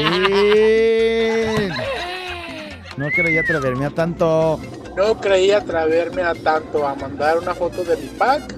[2.96, 4.58] No quería atreverme a tanto.
[4.96, 8.54] No creí atreverme a tanto a mandar una foto de mi pack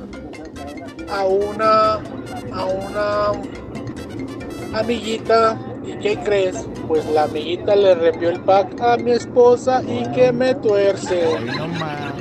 [1.11, 1.95] a una
[2.53, 3.33] a una
[4.75, 10.11] amiguita y qué crees pues la amiguita le reenvió el pack a mi esposa y
[10.13, 11.37] que me tuerce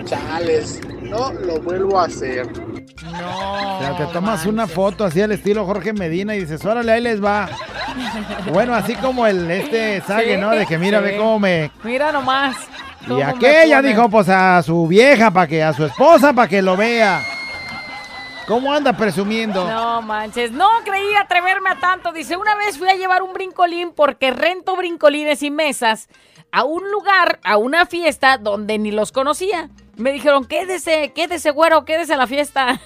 [0.06, 2.48] chales no lo vuelvo a hacer
[3.04, 6.92] no O sea, te tomas una foto así al estilo Jorge Medina y dices, órale,
[6.92, 7.50] ahí les va.
[8.54, 10.52] Bueno, así como el este sague, Sí, ¿no?
[10.52, 11.06] De que mira, sí.
[11.06, 11.72] ve cómo me...
[11.84, 12.56] Mira nomás.
[13.08, 16.78] Y aquella dijo, pues a su vieja, para que, a su esposa, para que lo
[16.78, 17.22] vea.
[18.48, 19.68] ¿Cómo anda presumiendo?
[19.68, 22.12] No manches, no creí atreverme a tanto.
[22.12, 26.10] Dice, una vez fui a llevar un brincolín porque rento brincolines y mesas
[26.52, 29.70] a un lugar, a una fiesta donde ni los conocía.
[29.96, 32.80] Me dijeron, quédese, quédese, güero, quédese a la fiesta.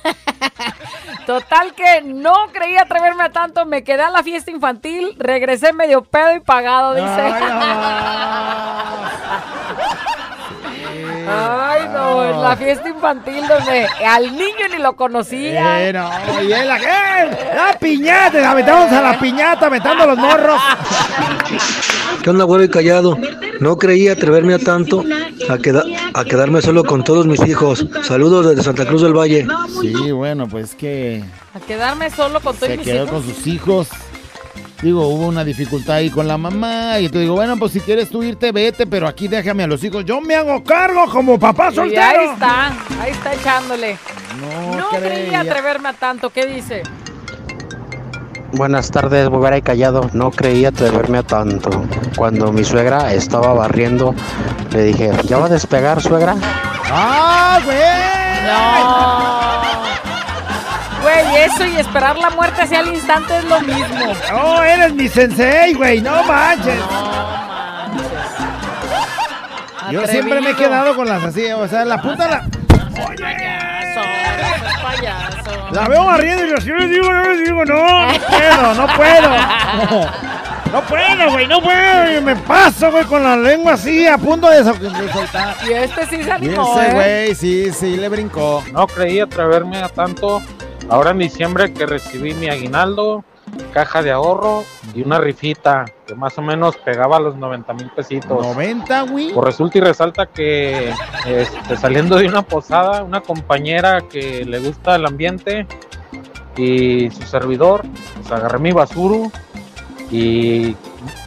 [1.25, 3.65] Total que no creí atreverme a tanto.
[3.65, 7.07] Me quedé a la fiesta infantil, regresé medio pedo y pagado, dice.
[7.07, 7.55] Ay, no,
[11.29, 15.87] en la fiesta infantil donde al niño ni lo conocía.
[15.87, 16.09] Eh, no,
[16.41, 17.51] y él, ¡eh!
[17.55, 18.39] ¡La piñata!
[18.39, 20.61] La metamos a la piñata, metiendo los morros.
[22.23, 23.17] ¿Qué onda, güero y callado?
[23.59, 25.03] No creí atreverme a tanto
[25.49, 27.85] a, queda- a quedarme solo con todos mis hijos.
[28.03, 29.47] Saludos desde Santa Cruz del Valle.
[29.81, 31.23] Sí, bueno, pues que
[31.53, 33.09] A quedarme solo con todos se mis quedó hijos.
[33.23, 33.87] con sus hijos.
[34.85, 36.99] Digo, hubo una dificultad ahí con la mamá.
[36.99, 39.83] Y te digo, bueno, pues si quieres tú irte, vete, pero aquí déjame a los
[39.83, 40.05] hijos.
[40.05, 42.01] Yo me hago cargo como papá Y soltero.
[42.03, 42.67] ahí está,
[43.01, 43.97] ahí está echándole.
[44.39, 45.39] No, No creí creía.
[45.39, 46.29] atreverme a tanto.
[46.29, 46.83] ¿Qué dice?
[48.51, 50.07] Buenas tardes, güera y callado.
[50.13, 51.71] No creí atreverme a tanto.
[52.15, 54.13] Cuando mi suegra estaba barriendo,
[54.71, 56.35] le dije, ¿ya va a despegar, suegra?
[56.91, 57.77] ¡Ah, güey!
[58.45, 59.64] No.
[61.05, 64.13] Güey, eso y esperar la muerte hacia el instante es lo mismo.
[64.33, 66.01] ¡Oh, eres mi sensei, güey!
[66.01, 66.79] ¡No manches!
[69.91, 72.43] Yo siempre me he quedado con las así, o sea, la punta la,
[72.95, 75.69] Payaso, eres payaso.
[75.71, 78.87] la veo barriendo y yo sí les digo, no les digo, no, no puedo, no
[78.95, 80.09] puedo.
[80.73, 82.17] No puedo, güey, no puedo.
[82.17, 85.55] Y me paso, güey, con la lengua así, a punto de, sol- de soltar.
[85.65, 86.93] Y este sí se Y animó, ese ¿eh?
[86.93, 88.61] güey, sí, sí, le brincó.
[88.73, 90.41] No creí atreverme a tanto.
[90.89, 93.23] Ahora en diciembre que recibí mi aguinaldo,
[93.73, 94.63] caja de ahorro
[94.93, 98.45] y una rifita que más o menos pegaba los 90 mil pesitos.
[98.45, 99.33] 90, güey.
[99.33, 100.93] Pues resulta y resalta que
[101.25, 105.65] este, saliendo de una posada, una compañera que le gusta el ambiente
[106.57, 107.83] y su servidor,
[108.15, 109.31] pues agarré mi basuru
[110.11, 110.75] y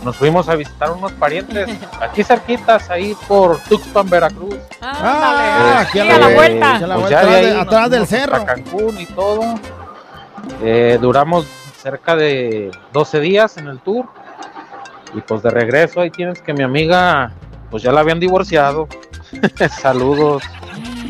[0.04, 1.68] nos fuimos a visitar unos parientes
[2.00, 4.56] aquí cerquitas, ahí por Tuxpan, Veracruz.
[4.80, 6.74] Ah, aquí a la vuelta.
[6.74, 8.44] Aquí a la pues vuelta, de atrás ahí del cerro.
[8.44, 9.42] Cancún y todo.
[10.62, 11.46] Eh, duramos
[11.80, 14.06] cerca de 12 días en el tour.
[15.14, 17.32] Y pues de regreso ahí tienes que mi amiga,
[17.70, 18.88] pues ya la habían divorciado.
[19.80, 20.42] Saludos.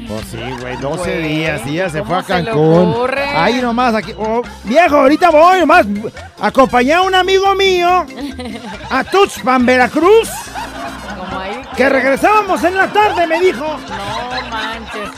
[0.09, 2.94] Pues sí, güey, 12 días y ya se fue a Cancún.
[3.36, 4.14] Ahí nomás, aquí.
[4.16, 5.86] oh, viejo, ahorita voy nomás.
[6.40, 8.06] Acompañé a un amigo mío
[8.90, 10.30] a Tuxpan, Veracruz.
[11.76, 13.64] Que regresábamos en la tarde, me dijo.
[13.66, 15.11] No manches.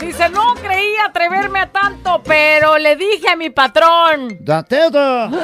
[0.00, 4.36] Dice, no creí atreverme a tanto, pero le dije a mi patrón.
[4.40, 5.30] Date todo.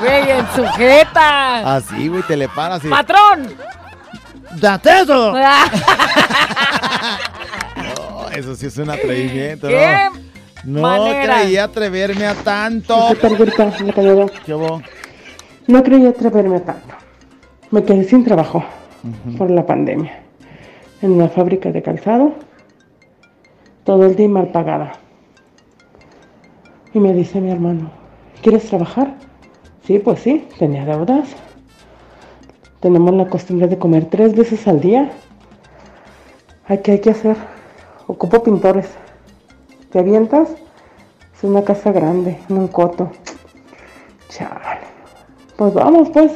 [0.00, 1.76] Güey, en sujeta.
[1.76, 2.88] Así, güey, te le paras y.
[2.88, 3.54] ¡Patrón!
[4.58, 4.90] ¡Date!
[7.76, 9.96] No, eso sí es un atrevimiento, ¿Qué
[10.64, 10.80] ¿no?
[10.80, 11.40] No manera?
[11.40, 13.08] creí atreverme a tanto.
[14.44, 14.82] ¿Qué hubo?
[15.66, 16.94] No creí atreverme a tanto.
[17.70, 18.64] Me quedé sin trabajo
[19.38, 20.20] por la pandemia.
[21.02, 22.34] En una fábrica de calzado.
[23.84, 24.92] Todo el día mal pagada.
[26.92, 27.90] Y me dice mi hermano,
[28.42, 29.14] ¿quieres trabajar?
[29.86, 31.28] Sí, pues sí, tenía deudas.
[32.80, 35.12] Tenemos la costumbre de comer tres veces al día.
[36.66, 37.36] Ay, ¿Qué hay que hacer?
[38.06, 38.88] Ocupo pintores.
[39.90, 40.48] ¿Te avientas?
[41.36, 43.10] Es una casa grande, un coto.
[44.28, 44.80] Chale.
[45.56, 46.32] Pues vamos, pues.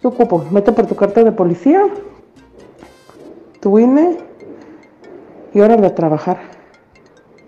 [0.00, 0.44] ¿Qué ocupo?
[0.50, 1.82] Mete por tu carta de policía,
[3.60, 4.18] tu INE
[5.52, 6.38] y órale a trabajar.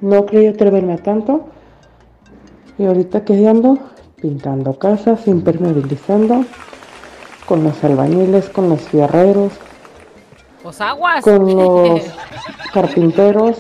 [0.01, 1.47] No creí atreverme a tanto.
[2.79, 3.79] Y ahorita que ando
[4.21, 6.45] pintando casas, impermeabilizando,
[7.47, 9.53] con los albañiles, con los fierreros,
[10.63, 11.25] Pues aguas.
[11.25, 12.01] con los
[12.73, 13.57] carpinteros,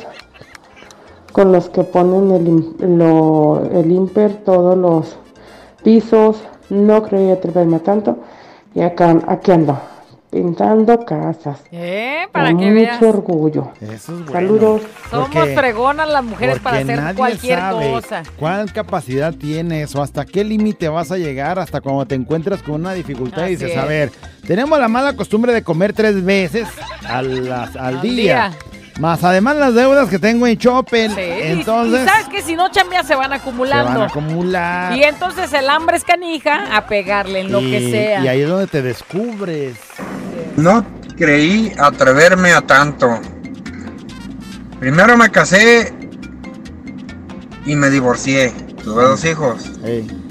[1.32, 2.30] con los que ponen
[2.80, 5.16] el, lo- el imper, todos los
[5.82, 6.36] pisos.
[6.68, 8.16] No creí atreverme tanto.
[8.74, 9.78] Y acá, aquí ando,
[10.30, 11.60] pintando casas.
[11.72, 12.26] ¿Eh?
[12.32, 13.02] Para Con que mucho veas.
[13.02, 13.72] orgullo.
[13.80, 14.32] Eso es bueno.
[14.32, 14.82] Saludos.
[15.10, 18.22] Somos Porque- fregonas las mujeres para hacer nadie cualquier sabe cosa.
[18.38, 22.76] cuál capacidad tienes o hasta qué límite vas a llegar hasta cuando te encuentras con
[22.76, 23.76] una dificultad y dices, es.
[23.78, 24.10] a ver,
[24.46, 26.68] tenemos la mala costumbre de comer tres veces
[27.08, 28.12] al, Al día.
[28.12, 28.52] día.
[28.98, 31.10] Más además las deudas que tengo en Choppel.
[31.14, 33.90] Sí, y- Entonces y, sabes que si no chambeas se van se acumulando.
[33.90, 34.96] van a acumular.
[34.96, 38.24] Y entonces el hambre es canija a pegarle en lo que sea.
[38.24, 39.76] Y ahí es donde te descubres.
[40.56, 40.84] No
[41.16, 43.20] creí atreverme a tanto.
[44.80, 45.92] Primero me casé
[47.66, 48.52] y me divorcié.
[48.82, 49.72] Tuve dos hijos.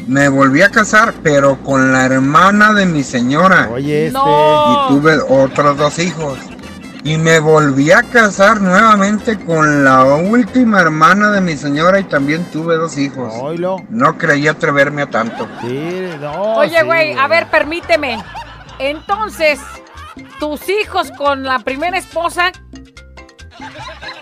[0.07, 3.69] Me volví a casar, pero con la hermana de mi señora.
[3.71, 4.17] Oye, este.
[4.19, 6.37] Y tuve otros dos hijos.
[7.05, 12.43] Y me volví a casar nuevamente con la última hermana de mi señora y también
[12.45, 13.31] tuve dos hijos.
[13.89, 15.47] No creí atreverme a tanto.
[16.57, 18.17] Oye, güey, a ver, permíteme.
[18.79, 19.59] Entonces,
[20.39, 22.51] tus hijos con la primera esposa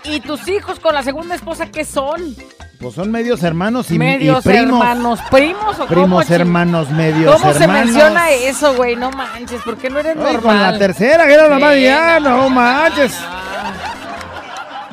[0.04, 2.36] y tus hijos con la segunda esposa, ¿qué son?
[2.84, 4.62] Pues son medios hermanos y, y ¿Medios primos.
[4.82, 5.20] hermanos?
[5.30, 7.86] ¿Primos o cómo, Primos chi- hermanos, medios ¿Cómo se hermanos.
[7.86, 8.94] menciona eso, güey?
[8.94, 10.40] No manches, ¿por qué no eres Ay, normal?
[10.42, 13.14] con la tercera, que era la más ya, no manches.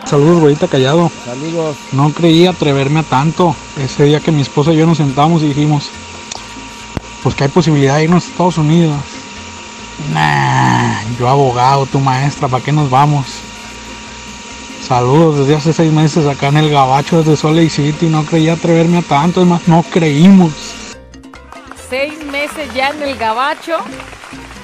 [0.06, 1.12] Saludos, güeyita callado.
[1.26, 1.76] Saludos.
[1.92, 3.56] No creí atreverme a tanto.
[3.78, 5.90] Ese día que mi esposa y yo nos sentamos y dijimos,
[7.24, 8.98] pues que hay posibilidad de irnos a Estados Unidos.
[10.14, 13.26] Nah, yo abogado, tu maestra, ¿para qué nos vamos?
[14.92, 18.08] Saludos desde hace seis meses acá en el Gabacho desde Salt Lake City.
[18.08, 20.52] No creí atreverme a tanto, es más, no creímos.
[21.90, 23.78] Seis meses ya en el gabacho,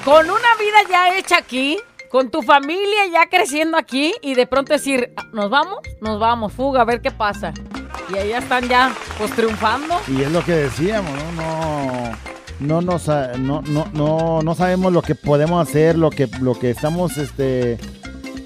[0.04, 1.78] con una vida ya hecha aquí,
[2.10, 5.78] con tu familia ya creciendo aquí y de pronto decir, "Ah, ¿nos vamos?
[6.02, 7.54] Nos vamos, fuga, a ver qué pasa.
[8.12, 9.98] Y ahí ya están ya, pues triunfando.
[10.08, 11.32] Y es lo que decíamos, ¿no?
[12.60, 13.08] No, no, nos
[13.38, 17.78] no, no, no, no sabemos lo que podemos hacer, lo que, lo que estamos, este,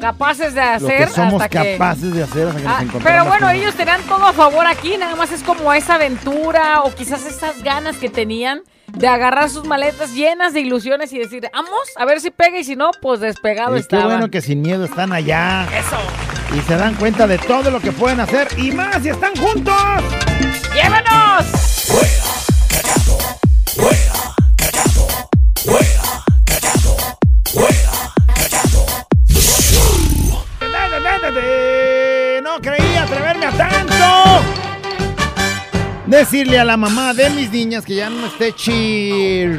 [0.02, 1.72] Capaces de lo hacer que somos hasta que...
[1.78, 3.04] capaces de hacer hasta que nos Ah, encontramos.
[3.04, 6.82] pero bueno, con- ellos tenían todo a favor aquí, nada más es como esa aventura
[6.82, 11.48] o quizás esas ganas que tenían de agarrar sus maletas llenas de ilusiones y decir,
[11.54, 14.12] vamos, a ver si pega y si no, pues despegado Es que estaba.
[14.12, 15.66] bueno que sin miedo están allá.
[15.78, 15.96] Eso.
[16.58, 19.74] Y se dan cuenta de todo lo que pueden hacer y más si están juntos.
[20.74, 21.46] ¡Llévanos!
[25.64, 25.72] No
[36.12, 39.58] Decirle a la mamá de mis niñas que ya no esté chir.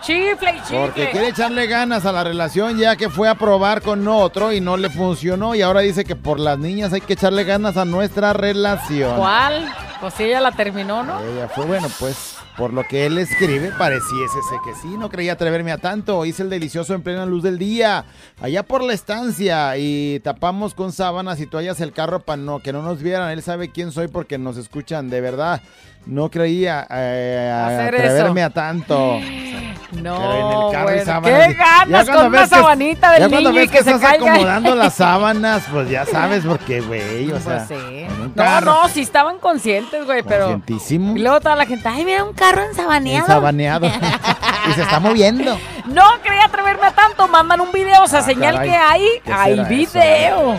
[0.00, 0.80] Chifle y chifle.
[0.80, 4.60] Porque quiere echarle ganas a la relación ya que fue a probar con otro y
[4.60, 7.84] no le funcionó y ahora dice que por las niñas hay que echarle ganas a
[7.84, 9.16] nuestra relación.
[9.16, 9.72] ¿Cuál?
[10.00, 11.20] Pues sí, ella la terminó, ¿no?
[11.20, 14.96] Ella fue bueno, pues por lo que él escribe, pareciese que sí.
[14.98, 16.24] No creía atreverme a tanto.
[16.24, 18.04] Hice el delicioso en plena luz del día,
[18.40, 22.72] allá por la estancia, y tapamos con sábanas y toallas el carro para no, que
[22.72, 23.30] no nos vieran.
[23.30, 25.62] Él sabe quién soy porque nos escuchan, de verdad.
[26.06, 28.46] No creía eh, atreverme eso.
[28.46, 29.20] a tanto.
[29.92, 33.10] No, Pero en el carro y bueno, sábanas, qué ya ganas cuando con una sabanita
[33.12, 34.32] del ya cuando niño y ves que, se estás caiga.
[34.32, 37.32] acomodando las sábanas, pues ya sabes por qué, güey.
[37.32, 38.06] O sea, Pues sí.
[38.08, 40.46] un No, no, sí estaban conscientes, güey, pero...
[40.46, 41.16] Conscientísimo.
[41.16, 43.26] Y luego toda la gente, ay, mira un carro ensabaneado.
[43.26, 43.86] Ensabaneado.
[44.70, 45.58] y se está moviendo.
[45.86, 48.70] No quería atreverme a tanto, mandan un video, o sea, Ah, señal caray.
[48.70, 49.68] que hay, ¿Qué hay eso?
[49.68, 50.56] video.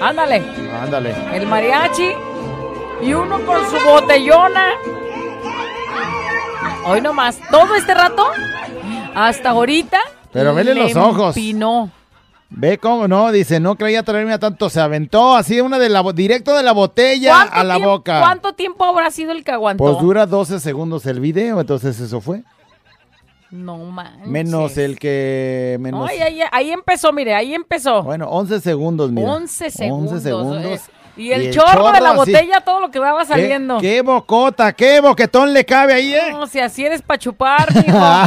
[0.00, 0.42] Ándale,
[0.82, 1.14] Ándale.
[1.32, 2.10] el mariachi
[3.02, 4.66] y uno con su botellona.
[6.84, 8.24] Hoy nomás, todo este rato,
[9.14, 9.98] hasta ahorita.
[10.32, 11.36] Pero vele le los ojos.
[11.36, 11.90] empinó.
[12.50, 16.02] Ve cómo no, dice, no creía traerme a tanto, se aventó así una de la
[16.12, 18.20] directo de la botella ¿Cuánto a la tiempo- boca.
[18.20, 19.82] ¿Cuánto tiempo habrá sido el que aguantó?
[19.84, 22.42] Pues dura 12 segundos el video, entonces eso fue.
[23.50, 24.26] No manches.
[24.26, 28.02] Menos el que menos Ay, ahí empezó, mire, ahí empezó.
[28.02, 29.30] Bueno, 11 segundos, mira.
[29.30, 30.12] 11 segundos.
[30.12, 30.80] 11 segundos.
[31.16, 32.16] Y el, chorro, de la así.
[32.16, 33.78] botella, todo lo que daba saliendo.
[33.78, 36.30] ¿Qué, qué bocota, qué boquetón le cabe ahí, eh?
[36.30, 37.98] No, si así eres para chupar, mijo.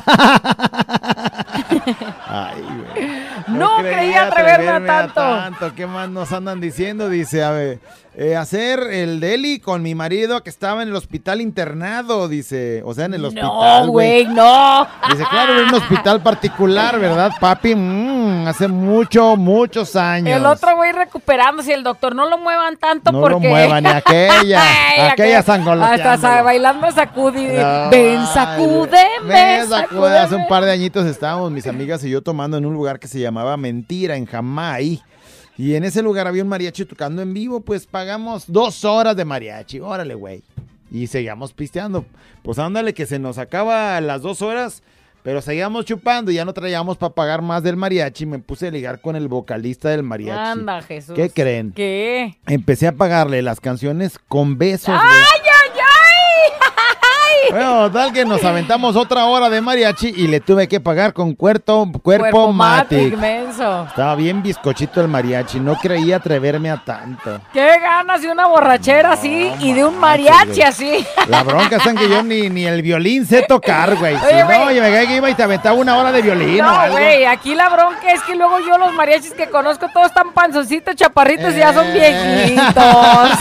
[2.27, 2.61] Ay,
[2.95, 3.25] güey.
[3.47, 5.13] No creía atreverme a tanto.
[5.13, 5.75] tanto.
[5.75, 7.09] ¿Qué más nos andan diciendo?
[7.09, 7.79] Dice, a ver,
[8.17, 12.81] eh, hacer el deli con mi marido que estaba en el hospital internado, dice.
[12.85, 14.87] O sea, en el hospital, No, güey, no.
[15.09, 17.75] Dice, claro, en un hospital particular, ¿verdad, papi?
[17.75, 20.37] Mm, hace mucho, muchos años.
[20.37, 23.33] El otro güey recuperándose, el doctor, no lo muevan tanto No porque...
[23.33, 24.61] lo muevan, ni aquella,
[25.11, 26.09] aquella sangoloteándolo.
[26.11, 27.47] Hasta bailando sacudi.
[27.47, 29.67] No, Ven, sacúdeme, Me sacude.
[29.67, 30.17] sacúdeme.
[30.17, 33.07] Hace un par de añitos estábamos mis amigas y yo tomando en un lugar que
[33.07, 35.01] se llamaba Mentira, en Jamay.
[35.57, 39.25] Y en ese lugar había un mariachi tocando en vivo, pues pagamos dos horas de
[39.25, 39.79] mariachi.
[39.79, 40.43] Órale, güey.
[40.91, 42.05] Y seguíamos pisteando.
[42.43, 44.83] Pues ándale que se nos acaba las dos horas,
[45.23, 48.25] pero seguíamos chupando y ya no traíamos para pagar más del mariachi.
[48.25, 50.37] Me puse a ligar con el vocalista del mariachi.
[50.37, 51.15] Anda, Jesús.
[51.15, 51.71] ¿Qué creen?
[51.71, 52.37] ¿Qué?
[52.47, 54.89] Empecé a pagarle las canciones con besos.
[54.89, 55.54] ¡Ay, ay!
[57.51, 61.33] Bueno, tal que nos aventamos otra hora de mariachi y le tuve que pagar con
[61.33, 63.85] cuerpo, cuerpo, matic, menso.
[63.87, 67.39] Estaba bien bizcochito el mariachi, no creía atreverme a tanto.
[67.53, 71.05] Qué ganas de una borrachera así y de un mariachi así.
[71.27, 74.17] La bronca es que yo ni, ni el violín sé tocar, güey.
[74.17, 77.25] Si no, oye, me que iba y te aventaba una hora de violín No, güey,
[77.25, 81.53] aquí la bronca es que luego yo los mariachis que conozco todos están panzoncitos, chaparritos
[81.53, 82.47] y ya son Eh.
[82.47, 82.75] viejitos.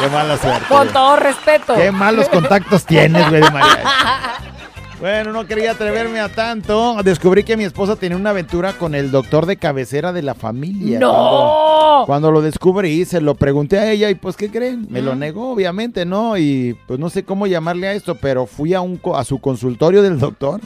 [0.00, 0.64] Qué mala suerte.
[0.68, 1.74] Con todo respeto.
[1.74, 3.82] Qué malos contactos tienes, güey, de mariachi.
[5.00, 7.00] Bueno, no quería atreverme a tanto.
[7.04, 10.98] Descubrí que mi esposa tenía una aventura con el doctor de cabecera de la familia.
[10.98, 11.12] ¡No!
[11.12, 14.88] Cuando, cuando lo descubrí, se lo pregunté a ella y pues, ¿qué creen?
[14.90, 16.36] Me lo negó, obviamente, ¿no?
[16.36, 20.02] Y pues no sé cómo llamarle a esto, pero fui a, un, a su consultorio
[20.02, 20.60] del doctor.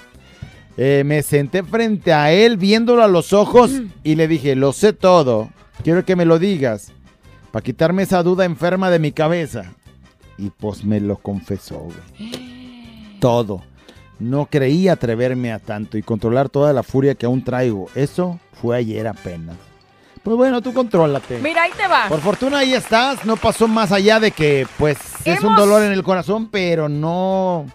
[0.79, 3.71] Eh, me senté frente a él viéndolo a los ojos
[4.03, 5.51] y le dije, lo sé todo,
[5.85, 6.93] quiero que me lo digas,
[7.51, 9.75] para quitarme esa duda enferma de mi cabeza.
[10.43, 13.21] Y pues me lo confesó, güey.
[13.21, 13.63] Todo.
[14.19, 17.87] No creí atreverme a tanto y controlar toda la furia que aún traigo.
[17.95, 19.57] Eso fue ayer apenas.
[20.25, 21.39] Pues bueno, tú contrólate.
[21.39, 22.09] Mira, ahí te va.
[22.09, 25.93] Por fortuna ahí estás, no pasó más allá de que pues es un dolor en
[25.93, 27.67] el corazón, pero no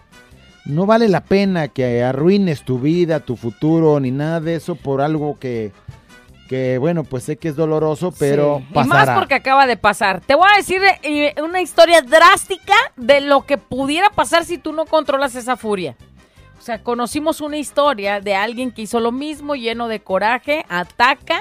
[0.66, 5.00] no vale la pena que arruines tu vida, tu futuro ni nada de eso por
[5.00, 5.72] algo que
[6.48, 8.66] que bueno, pues sé que es doloroso, pero Sí.
[8.70, 9.06] Y pasará.
[9.12, 10.20] más porque acaba de pasar.
[10.22, 14.72] Te voy a decir eh, una historia drástica de lo que pudiera pasar si tú
[14.72, 15.94] no controlas esa furia.
[16.58, 21.40] O sea, conocimos una historia de alguien que hizo lo mismo, lleno de coraje, ataca,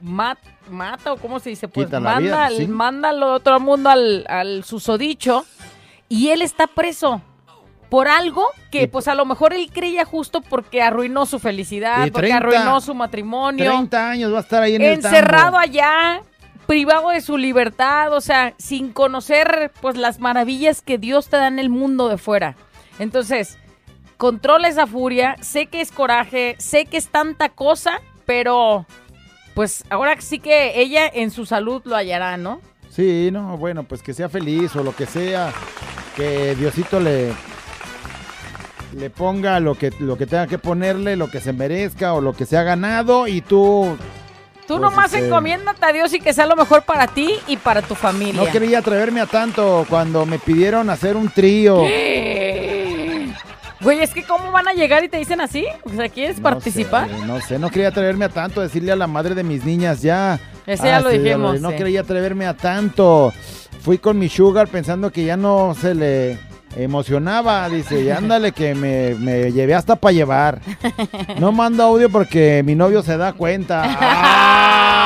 [0.00, 0.38] mat-
[0.70, 4.24] mata o cómo se dice, pues Quita manda, vida, al, manda al otro mundo al,
[4.28, 5.44] al susodicho
[6.08, 7.22] y él está preso.
[7.88, 12.28] Por algo que, pues a lo mejor él creía justo porque arruinó su felicidad, porque
[12.28, 13.64] 30 arruinó su matrimonio.
[13.64, 16.22] 30 años va a estar ahí en el encerrado allá,
[16.66, 21.46] privado de su libertad, o sea, sin conocer pues las maravillas que Dios te da
[21.46, 22.56] en el mundo de fuera.
[22.98, 23.56] Entonces,
[24.16, 28.86] controla esa furia, sé que es coraje, sé que es tanta cosa, pero
[29.54, 32.60] pues ahora sí que ella en su salud lo hallará, ¿no?
[32.90, 35.52] Sí, no, bueno, pues que sea feliz o lo que sea,
[36.16, 37.32] que Diosito le
[38.94, 42.32] le ponga lo que lo que tenga que ponerle, lo que se merezca o lo
[42.34, 43.96] que se ha ganado y tú
[44.66, 47.56] Tú Pues, nomás este, encomiéndate a Dios y que sea lo mejor para ti y
[47.56, 48.42] para tu familia.
[48.42, 51.84] no quería atreverme a tanto cuando me pidieron hacer un trío.
[53.80, 55.66] Güey, es que cómo van a llegar y te dicen así?
[55.84, 57.08] O sea, ¿quieres participar?
[57.08, 59.64] No sé, no sé, no quería atreverme a tanto, decirle a la madre de mis
[59.64, 60.40] niñas ya.
[60.66, 61.76] Ese ya lo sí, dijimos, No sí.
[61.76, 63.32] quería atreverme a tanto.
[63.82, 66.38] fui con mi sugar pensando que ya no se le
[66.76, 67.68] emocionaba.
[67.68, 70.60] Dice, y ándale que me, me llevé hasta para llevar.
[71.38, 73.82] No mando audio porque mi novio se da cuenta.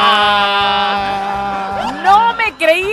[2.04, 2.90] No me creí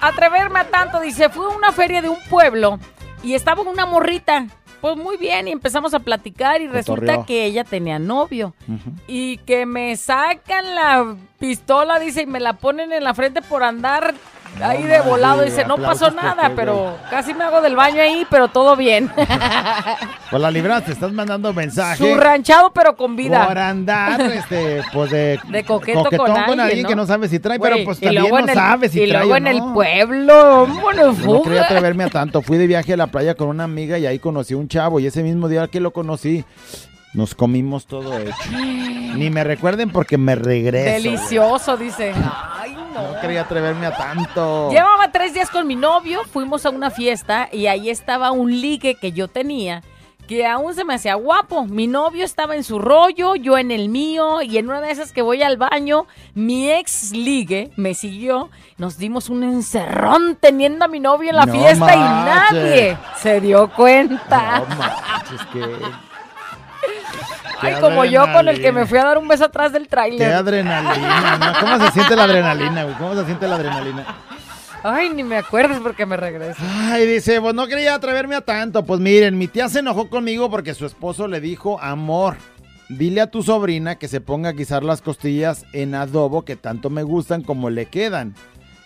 [0.00, 1.00] atreverme a tanto.
[1.00, 2.78] Dice, fue a una feria de un pueblo
[3.22, 4.46] y estaba una morrita.
[4.80, 8.54] Pues muy bien, y empezamos a platicar y resulta que ella tenía novio.
[9.08, 13.64] Y que me sacan la pistola, dice, y me la ponen en la frente por
[13.64, 14.14] andar
[14.62, 15.42] ahí de volado.
[15.42, 16.94] Dice, no pasó nada, pero güey.
[17.10, 19.10] casi me hago del baño ahí, pero todo bien.
[20.28, 21.98] Pues la libraste, estás mandando mensaje.
[21.98, 23.46] Su ranchado, pero con vida.
[23.46, 26.88] Por andar, este, pues de, De coqueto coquetón con con, alguien, alguien ¿no?
[26.88, 29.02] que no sabe si trae, Güey, pero pues y también luego no el- sabe si
[29.02, 32.42] y trae luego o en el pueblo, bueno, Yo no quería atreverme a tanto.
[32.42, 34.98] Fui de viaje a la playa con una amiga y ahí conocí a un chavo.
[34.98, 36.44] Y ese mismo día que lo conocí,
[37.14, 38.34] nos comimos todo hecho.
[38.50, 40.90] Ni me recuerden porque me regreso.
[41.08, 42.12] Delicioso, dice.
[42.58, 42.85] Ay, güey.
[42.96, 43.20] No.
[43.20, 44.70] Quería atreverme a tanto.
[44.70, 48.94] Llevaba tres días con mi novio, fuimos a una fiesta y ahí estaba un ligue
[48.94, 49.82] que yo tenía
[50.26, 51.64] que aún se me hacía guapo.
[51.66, 55.12] Mi novio estaba en su rollo, yo en el mío y en una de esas
[55.12, 58.50] que voy al baño, mi ex ligue me siguió.
[58.76, 63.40] Nos dimos un encerrón teniendo a mi novio en la No fiesta y nadie se
[63.40, 64.60] dio cuenta.
[64.60, 65.62] No manches, que...
[67.60, 69.84] Ay, qué como yo con el que me fui a dar un beso atrás del
[69.84, 70.32] Qué tráiler.
[70.32, 71.38] adrenalina.
[71.38, 71.60] ¿no?
[71.60, 72.94] ¿Cómo se siente la adrenalina, güey?
[72.96, 74.06] ¿Cómo se siente la adrenalina?
[74.82, 76.60] Ay, ni me acuerdes porque me regreso.
[76.90, 78.84] Ay, dice, pues no quería atreverme a tanto.
[78.84, 82.36] Pues miren, mi tía se enojó conmigo porque su esposo le dijo, amor,
[82.88, 86.88] dile a tu sobrina que se ponga a guisar las costillas en adobo que tanto
[86.90, 88.34] me gustan como le quedan.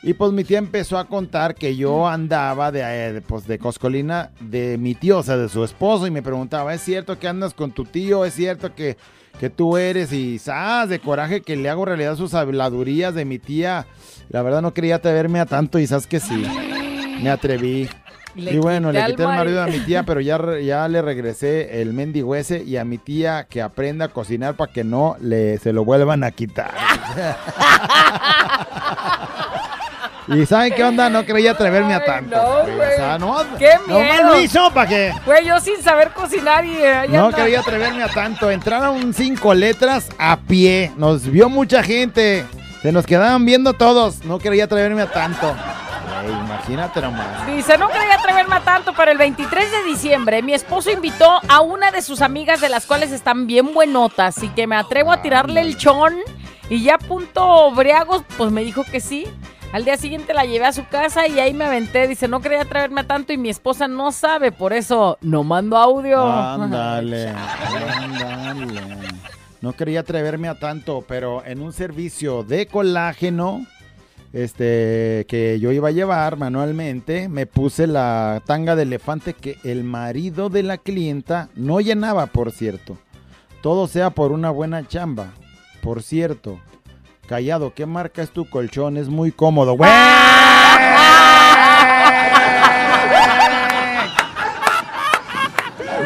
[0.02, 4.30] Y pues mi tía empezó a contar que yo andaba de, eh, pues, de coscolina
[4.40, 7.52] de mi tío, o sea, de su esposo, y me preguntaba, ¿es cierto que andas
[7.52, 8.24] con tu tío?
[8.24, 8.96] ¿Es cierto que,
[9.38, 10.10] que tú eres?
[10.12, 10.88] Y ¡zas!
[10.88, 13.86] de coraje que le hago realidad sus habladurías de mi tía.
[14.30, 16.46] La verdad no quería atreverme a tanto y sabes que sí,
[17.22, 17.86] me atreví.
[18.36, 21.82] Le y bueno, le quité el marido a mi tía, pero ya, ya le regresé
[21.82, 25.58] el mendigo ese y a mi tía que aprenda a cocinar para que no le,
[25.58, 26.70] se lo vuelvan a quitar.
[30.30, 31.10] ¿Y saben qué onda?
[31.10, 32.36] No creía atreverme a tanto.
[32.36, 32.92] no, güey.
[32.92, 34.22] O sea, no, ¡Qué miedo!
[34.24, 35.12] lo hizo para que...
[35.26, 37.38] Güey, yo sin saber cocinar y eh, No anda.
[37.38, 38.50] quería atreverme a tanto.
[38.50, 40.92] Entraron cinco letras a pie.
[40.96, 42.44] Nos vio mucha gente.
[42.82, 44.24] Se nos quedaban viendo todos.
[44.24, 45.54] No quería atreverme a tanto.
[46.22, 47.46] Güey, imagínate nomás.
[47.46, 51.60] Dice, no quería atreverme a tanto, pero el 23 de diciembre mi esposo invitó a
[51.60, 55.22] una de sus amigas de las cuales están bien buenotas y que me atrevo a
[55.22, 56.14] tirarle el chón
[56.68, 59.26] y ya punto briagos, pues me dijo que sí.
[59.72, 62.08] Al día siguiente la llevé a su casa y ahí me aventé.
[62.08, 65.76] Dice, no quería atreverme a tanto y mi esposa no sabe, por eso no mando
[65.76, 66.20] audio.
[66.26, 68.80] Ándale, ándale.
[69.60, 73.64] No quería atreverme a tanto, pero en un servicio de colágeno,
[74.32, 79.84] este, que yo iba a llevar manualmente, me puse la tanga de elefante que el
[79.84, 82.98] marido de la clienta no llenaba, por cierto.
[83.62, 85.28] Todo sea por una buena chamba.
[85.82, 86.58] Por cierto,
[87.30, 88.96] callado, ¿qué marca es tu colchón?
[88.96, 89.74] Es muy cómodo.
[89.74, 89.88] ¡Güey!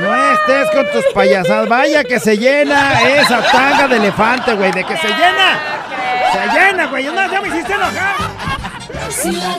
[0.02, 1.66] No estés con tus payasadas.
[1.66, 4.70] Vaya que se llena esa tanga de elefante, güey.
[4.72, 5.58] De que se llena.
[6.30, 7.06] Se llena, güey.
[7.06, 8.16] No, ya me hiciste enojar.
[9.08, 9.58] Si la